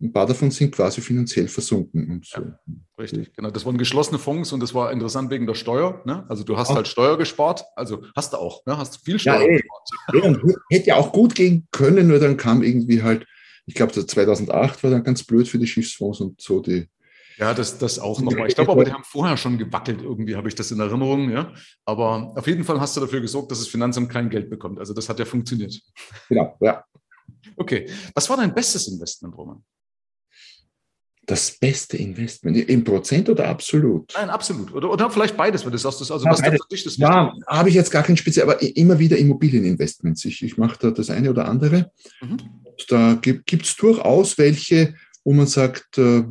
ein 0.03 0.13
paar 0.13 0.27
davon 0.27 0.51
sind 0.51 0.75
quasi 0.75 1.01
finanziell 1.01 1.49
versunken. 1.49 2.11
Und 2.11 2.27
so. 2.27 2.43
Ja, 2.43 2.59
richtig, 3.01 3.33
genau. 3.33 3.51
Das 3.51 3.65
waren 3.65 3.79
geschlossene 3.79 4.19
Fonds 4.19 4.53
und 4.53 4.61
das 4.61 4.75
war 4.75 4.93
interessant 4.93 5.31
wegen 5.31 5.47
der 5.47 5.55
Steuer. 5.55 6.03
Ne? 6.05 6.27
Also 6.29 6.45
du 6.45 6.59
hast 6.59 6.73
Ach. 6.73 6.77
halt 6.77 6.89
Steuer 6.89 7.17
gespart, 7.17 7.65
also 7.75 8.05
hast 8.15 8.35
du 8.35 8.37
auch, 8.37 8.67
ne? 8.67 8.77
hast 8.77 9.03
viel 9.03 9.19
Steuer 9.19 9.41
ja, 9.41 9.49
gespart. 9.49 10.45
Ja, 10.47 10.55
hätte 10.69 10.89
ja 10.89 10.97
auch 10.97 11.11
gut 11.11 11.35
gehen 11.35 11.67
können, 11.71 12.09
nur 12.09 12.19
dann 12.19 12.37
kam 12.37 12.63
irgendwie 12.63 13.03
halt 13.03 13.25
ich 13.69 13.75
glaube, 13.75 13.93
2008 13.93 14.83
war 14.83 14.91
dann 14.91 15.05
ganz 15.05 15.23
blöd 15.23 15.47
für 15.47 15.59
die 15.59 15.67
Schiffsfonds 15.67 16.21
und 16.21 16.41
so 16.41 16.61
die. 16.61 16.89
Ja, 17.37 17.53
das, 17.53 17.79
das 17.79 17.99
auch 17.99 18.19
nochmal. 18.21 18.49
Ich 18.49 18.55
glaube 18.55 18.73
aber, 18.73 18.83
die 18.83 18.93
haben 18.93 19.05
vorher 19.05 19.37
schon 19.37 19.59
gewackelt, 19.59 20.01
irgendwie 20.03 20.35
habe 20.35 20.49
ich 20.49 20.55
das 20.55 20.71
in 20.71 20.81
Erinnerung. 20.81 21.31
Ja? 21.31 21.53
Aber 21.85 22.33
auf 22.35 22.47
jeden 22.47 22.65
Fall 22.65 22.81
hast 22.81 22.97
du 22.97 23.01
dafür 23.01 23.21
gesorgt, 23.21 23.51
dass 23.51 23.59
das 23.59 23.69
Finanzamt 23.69 24.09
kein 24.09 24.31
Geld 24.31 24.49
bekommt. 24.49 24.79
Also 24.79 24.95
das 24.95 25.09
hat 25.09 25.19
ja 25.19 25.27
funktioniert. 25.27 25.79
Genau, 26.31 26.57
ja. 26.61 26.83
Okay. 27.57 27.89
Was 28.15 28.29
war 28.31 28.39
dein 28.39 28.55
bestes 28.55 28.89
Investment, 28.89 29.37
Roman? 29.37 29.63
Das 31.27 31.59
beste 31.59 31.99
Investment 31.99 32.57
im 32.57 32.83
Prozent 32.83 33.29
oder 33.29 33.49
absolut? 33.49 34.15
Nein, 34.17 34.31
absolut. 34.31 34.73
Oder, 34.73 34.91
oder 34.91 35.11
vielleicht 35.11 35.37
beides, 35.37 35.63
wenn 35.63 35.73
du 35.73 35.79
sagst, 35.79 36.01
also 36.01 36.25
ja, 36.25 36.33
was 36.33 36.41
beides. 36.41 36.63
für 36.63 36.69
dich 36.71 36.85
das 36.85 36.97
Ja, 36.97 37.35
habe 37.47 37.69
ich 37.69 37.75
jetzt 37.75 37.91
gar 37.91 38.03
kein 38.03 38.17
speziell, 38.17 38.45
aber 38.49 38.63
immer 38.63 38.99
wieder 38.99 39.19
Immobilieninvestments. 39.19 40.25
Ich, 40.25 40.43
ich 40.43 40.57
mache 40.57 40.79
da 40.81 40.91
das 40.91 41.11
eine 41.11 41.29
oder 41.29 41.47
andere. 41.47 41.93
Mhm 42.23 42.39
da 42.89 43.15
gibt 43.15 43.65
es 43.65 43.77
durchaus 43.77 44.39
welche, 44.39 44.95
wo 45.25 45.33
man 45.33 45.47
sagt, 45.47 45.99
äh, 45.99 46.25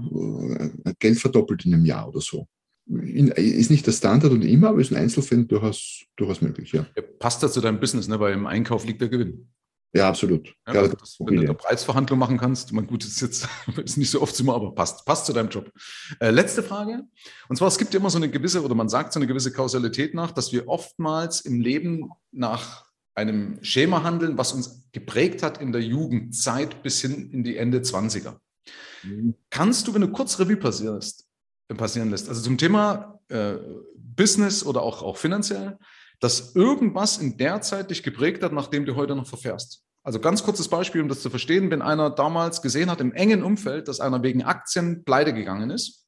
Geld 1.00 1.20
verdoppelt 1.20 1.66
in 1.66 1.74
einem 1.74 1.86
Jahr 1.86 2.08
oder 2.08 2.22
so. 2.22 2.48
In, 2.90 3.28
ist 3.30 3.70
nicht 3.70 3.86
der 3.86 3.92
Standard 3.92 4.32
und 4.32 4.44
immer, 4.44 4.70
aber 4.70 4.80
ist 4.80 4.92
in 4.92 4.98
Einzelfällen 4.98 5.48
durchaus, 5.48 6.06
durchaus 6.16 6.42
möglich. 6.42 6.72
Ja. 6.72 6.86
ja 6.96 7.04
passt 7.20 7.44
das 7.44 7.54
zu 7.54 7.62
deinem 7.62 7.80
Business, 7.80 8.08
ne? 8.08 8.20
weil 8.20 8.34
im 8.34 8.48
Einkauf 8.48 8.86
liegt 8.86 9.02
der 9.02 9.10
Gewinn. 9.10 9.50
Ja, 9.94 10.10
absolut. 10.10 10.54
Ja, 10.68 10.74
Gerade 10.74 10.96
das, 11.00 11.18
wenn 11.20 11.36
du 11.38 11.42
eine 11.42 11.54
Preisverhandlung 11.54 12.20
machen 12.20 12.38
kannst, 12.38 12.72
man 12.74 12.88
gut, 12.88 13.06
ist 13.06 13.22
jetzt 13.22 13.48
ist 13.84 13.98
nicht 13.98 14.12
so 14.12 14.22
oft 14.22 14.38
immer, 14.40 14.54
aber 14.54 14.76
passt, 14.76 15.06
passt 15.06 15.26
zu 15.26 15.34
deinem 15.34 15.50
Job. 15.50 15.72
Äh, 16.20 16.32
letzte 16.32 16.62
Frage. 16.62 17.04
Und 17.48 17.56
zwar, 17.56 17.68
es 17.68 17.78
gibt 17.78 17.94
ja 17.94 18.00
immer 18.00 18.10
so 18.10 18.18
eine 18.18 18.30
gewisse, 18.30 18.64
oder 18.64 18.76
man 18.76 18.90
sagt 18.90 19.14
so 19.14 19.20
eine 19.20 19.28
gewisse 19.28 19.52
Kausalität 19.52 20.14
nach, 20.14 20.32
dass 20.32 20.52
wir 20.52 20.68
oftmals 20.68 21.42
im 21.42 21.62
Leben 21.62 22.12
nach 22.32 22.87
einem 23.18 23.58
Schema 23.64 24.04
handeln, 24.04 24.38
was 24.38 24.54
uns 24.54 24.88
geprägt 24.92 25.42
hat 25.42 25.60
in 25.60 25.72
der 25.72 25.82
Jugendzeit 25.82 26.84
bis 26.84 27.02
hin 27.02 27.32
in 27.32 27.44
die 27.44 27.58
Ende 27.58 27.80
20er. 27.80 28.36
Mhm. 29.04 29.34
Kannst 29.50 29.88
du, 29.88 29.94
wenn 29.94 30.02
du 30.02 30.12
kurz 30.12 30.40
Revue 30.40 30.58
passierst, 30.58 31.28
äh, 31.68 31.76
passieren 31.76 32.12
lässt, 32.12 32.30
also 32.30 32.42
zum 32.42 32.58
Thema 32.58 33.20
äh, 33.30 33.56
Business 33.96 34.64
oder 34.64 34.84
auch, 34.84 35.02
auch 35.02 35.18
finanziell, 35.18 35.78
dass 36.20 36.56
irgendwas 36.56 37.18
in 37.18 37.38
der 37.38 37.62
Zeit 37.62 37.90
dich 37.90 38.04
geprägt 38.04 38.44
hat, 38.44 38.54
nachdem 38.54 38.86
du 38.86 38.96
heute 38.96 39.16
noch 39.16 39.28
verfährst? 39.28 39.84
Also 40.04 40.20
ganz 40.20 40.44
kurzes 40.44 40.68
Beispiel, 40.68 41.02
um 41.02 41.10
das 41.10 41.22
zu 41.22 41.30
verstehen, 41.30 41.70
wenn 41.72 41.82
einer 41.82 42.10
damals 42.12 42.62
gesehen 42.62 42.90
hat 42.90 43.02
im 43.02 43.14
engen 43.14 43.44
Umfeld, 43.44 43.88
dass 43.88 44.00
einer 44.00 44.22
wegen 44.24 44.44
Aktien 44.44 45.04
pleite 45.04 45.34
gegangen 45.34 45.70
ist, 45.70 46.06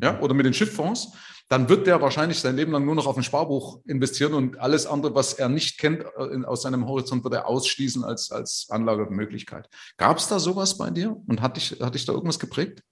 ja, 0.00 0.20
oder 0.20 0.32
mit 0.32 0.46
den 0.46 0.54
Schifffonds, 0.54 1.12
dann 1.52 1.68
wird 1.68 1.86
der 1.86 2.00
wahrscheinlich 2.00 2.38
sein 2.40 2.56
Leben 2.56 2.72
lang 2.72 2.86
nur 2.86 2.94
noch 2.94 3.06
auf 3.06 3.18
ein 3.18 3.22
Sparbuch 3.22 3.80
investieren 3.84 4.32
und 4.32 4.58
alles 4.58 4.86
andere, 4.86 5.14
was 5.14 5.34
er 5.34 5.50
nicht 5.50 5.76
kennt, 5.76 6.02
äh, 6.02 6.44
aus 6.46 6.62
seinem 6.62 6.86
Horizont 6.86 7.24
wird 7.24 7.34
er 7.34 7.46
ausschließen 7.46 8.04
als, 8.04 8.32
als 8.32 8.68
Anlagemöglichkeit. 8.70 9.68
Gab 9.98 10.16
es 10.16 10.28
da 10.28 10.38
sowas 10.38 10.78
bei 10.78 10.88
dir 10.88 11.14
und 11.26 11.42
hat 11.42 11.58
dich, 11.58 11.76
hat 11.78 11.94
dich 11.94 12.06
da 12.06 12.14
irgendwas 12.14 12.38
geprägt? 12.38 12.82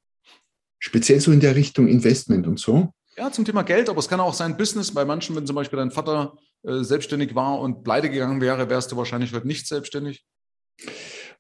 Speziell 0.79 1.21
so 1.21 1.33
in 1.33 1.41
der 1.41 1.57
Richtung 1.57 1.89
Investment 1.89 2.47
und 2.47 2.61
so? 2.61 2.93
Ja, 3.17 3.33
zum 3.33 3.47
Thema 3.47 3.63
Geld, 3.63 3.89
aber 3.89 3.99
es 3.99 4.09
kann 4.09 4.21
auch 4.21 4.35
sein 4.35 4.59
Business. 4.59 4.93
Bei 4.93 5.07
manchen, 5.07 5.35
wenn 5.37 5.47
zum 5.47 5.57
Beispiel 5.57 5.79
dein 5.79 5.91
Vater 5.91 6.37
äh, 6.63 6.83
selbstständig 6.85 7.35
war 7.35 7.61
und 7.61 7.83
pleite 7.83 8.11
gegangen 8.11 8.43
wäre, 8.43 8.69
wärst 8.69 8.93
du 8.93 8.97
wahrscheinlich 8.99 9.33
heute 9.33 9.47
nicht 9.47 9.69
selbstständig. 9.69 10.27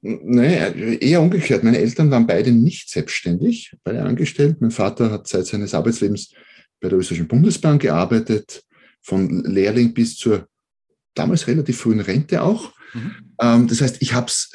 Nee, 0.00 0.96
eher 1.00 1.20
umgekehrt. 1.20 1.64
Meine 1.64 1.76
Eltern 1.76 2.10
waren 2.10 2.26
beide 2.26 2.50
nicht 2.50 2.88
selbstständig, 2.88 3.76
beide 3.84 4.04
angestellt. 4.04 4.62
Mein 4.62 4.70
Vater 4.70 5.10
hat 5.10 5.28
seit 5.28 5.44
seines 5.44 5.74
Arbeitslebens 5.74 6.32
bei 6.80 6.88
der 6.88 6.98
Österreichischen 6.98 7.28
Bundesbank 7.28 7.82
gearbeitet, 7.82 8.64
von 9.02 9.44
Lehrling 9.44 9.94
bis 9.94 10.16
zur 10.16 10.48
damals 11.14 11.46
relativ 11.46 11.80
frühen 11.80 12.00
Rente 12.00 12.42
auch. 12.42 12.72
Mhm. 12.94 13.14
Ähm, 13.40 13.68
das 13.68 13.80
heißt, 13.80 13.96
ich 14.00 14.14
habe 14.14 14.26
es 14.26 14.50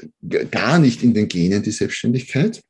gar 0.51 0.79
nicht 0.79 1.03
in 1.03 1.13
den 1.13 1.27
Genen, 1.27 1.63
die 1.63 1.71
Selbstständigkeit. 1.71 2.61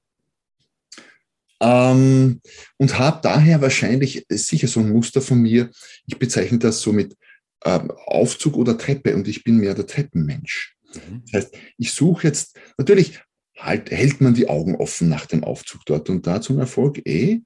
Ähm, 1.61 2.41
und 2.77 2.99
habe 2.99 3.19
daher 3.23 3.61
wahrscheinlich 3.61 4.25
sicher 4.29 4.67
so 4.67 4.81
ein 4.81 4.89
Muster 4.89 5.21
von 5.21 5.39
mir. 5.41 5.69
Ich 6.05 6.19
bezeichne 6.19 6.59
das 6.59 6.81
so 6.81 6.91
mit 6.91 7.15
ähm, 7.63 7.91
Aufzug 8.05 8.57
oder 8.57 8.77
Treppe 8.77 9.15
und 9.15 9.27
ich 9.27 9.43
bin 9.43 9.57
mehr 9.57 9.73
der 9.73 9.87
Treppenmensch. 9.87 10.75
Mhm. 10.93 11.23
Das 11.31 11.45
heißt, 11.45 11.57
ich 11.77 11.91
suche 11.93 12.27
jetzt, 12.27 12.59
natürlich 12.77 13.21
halt, 13.57 13.89
hält 13.91 14.21
man 14.21 14.33
die 14.33 14.49
Augen 14.49 14.75
offen 14.75 15.09
nach 15.09 15.25
dem 15.25 15.43
Aufzug 15.43 15.81
dort 15.85 16.09
und 16.09 16.27
da 16.27 16.41
zum 16.41 16.59
Erfolg 16.59 17.05
eh. 17.07 17.41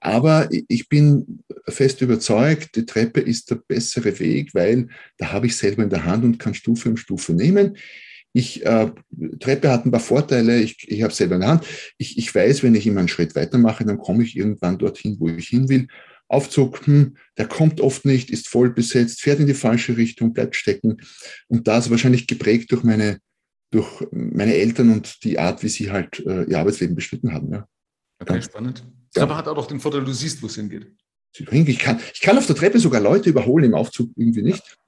Aber 0.00 0.48
ich 0.50 0.88
bin 0.88 1.42
fest 1.68 2.00
überzeugt, 2.00 2.76
die 2.76 2.86
Treppe 2.86 3.20
ist 3.20 3.50
der 3.50 3.56
bessere 3.56 4.18
Weg, 4.18 4.54
weil 4.54 4.88
da 5.18 5.32
habe 5.32 5.46
ich 5.46 5.56
selber 5.56 5.82
in 5.82 5.90
der 5.90 6.04
Hand 6.04 6.24
und 6.24 6.38
kann 6.38 6.54
Stufe 6.54 6.88
um 6.88 6.96
Stufe 6.96 7.34
nehmen. 7.34 7.76
Ich, 8.32 8.64
äh, 8.64 8.90
Treppe 9.40 9.70
hat 9.70 9.86
ein 9.86 9.90
paar 9.90 10.00
Vorteile, 10.00 10.60
ich, 10.60 10.86
ich 10.88 11.02
habe 11.02 11.12
selber 11.12 11.36
in 11.36 11.40
der 11.40 11.50
Hand. 11.50 11.66
Ich, 11.98 12.18
ich 12.18 12.34
weiß, 12.34 12.62
wenn 12.62 12.74
ich 12.74 12.86
immer 12.86 13.00
einen 13.00 13.08
Schritt 13.08 13.34
weitermache, 13.34 13.84
dann 13.84 13.98
komme 13.98 14.24
ich 14.24 14.36
irgendwann 14.36 14.78
dorthin, 14.78 15.16
wo 15.18 15.28
ich 15.28 15.48
hin 15.48 15.68
will. 15.68 15.88
Aufzug, 16.28 16.86
hm, 16.86 17.16
der 17.38 17.46
kommt 17.46 17.80
oft 17.80 18.04
nicht, 18.04 18.30
ist 18.30 18.48
voll 18.48 18.70
besetzt, 18.70 19.22
fährt 19.22 19.40
in 19.40 19.46
die 19.46 19.54
falsche 19.54 19.96
Richtung, 19.96 20.32
bleibt 20.32 20.56
stecken. 20.56 20.98
Und 21.48 21.68
das 21.68 21.90
wahrscheinlich 21.90 22.26
geprägt 22.26 22.72
durch 22.72 22.82
meine, 22.82 23.20
durch 23.70 24.06
meine 24.10 24.54
Eltern 24.54 24.90
und 24.90 25.22
die 25.24 25.38
Art, 25.38 25.62
wie 25.62 25.68
sie 25.68 25.90
halt 25.90 26.20
äh, 26.26 26.44
ihr 26.44 26.58
Arbeitsleben 26.58 26.96
beschnitten 26.96 27.32
haben. 27.32 27.52
Ja. 27.52 27.68
Okay, 28.20 28.42
spannend. 28.42 28.84
Ja. 29.16 29.22
Aber 29.22 29.36
hat 29.36 29.48
auch 29.48 29.54
doch 29.54 29.66
den 29.66 29.80
Vorteil, 29.80 30.04
du 30.04 30.12
siehst, 30.12 30.42
wo 30.42 30.46
es 30.46 30.54
hingeht. 30.54 30.92
Ich 31.38 31.78
kann, 31.78 32.00
ich 32.14 32.20
kann 32.20 32.38
auf 32.38 32.46
der 32.46 32.56
Treppe 32.56 32.78
sogar 32.78 33.00
Leute 33.00 33.28
überholen, 33.28 33.66
im 33.66 33.74
Aufzug 33.74 34.10
irgendwie 34.16 34.42
nicht. 34.42 34.78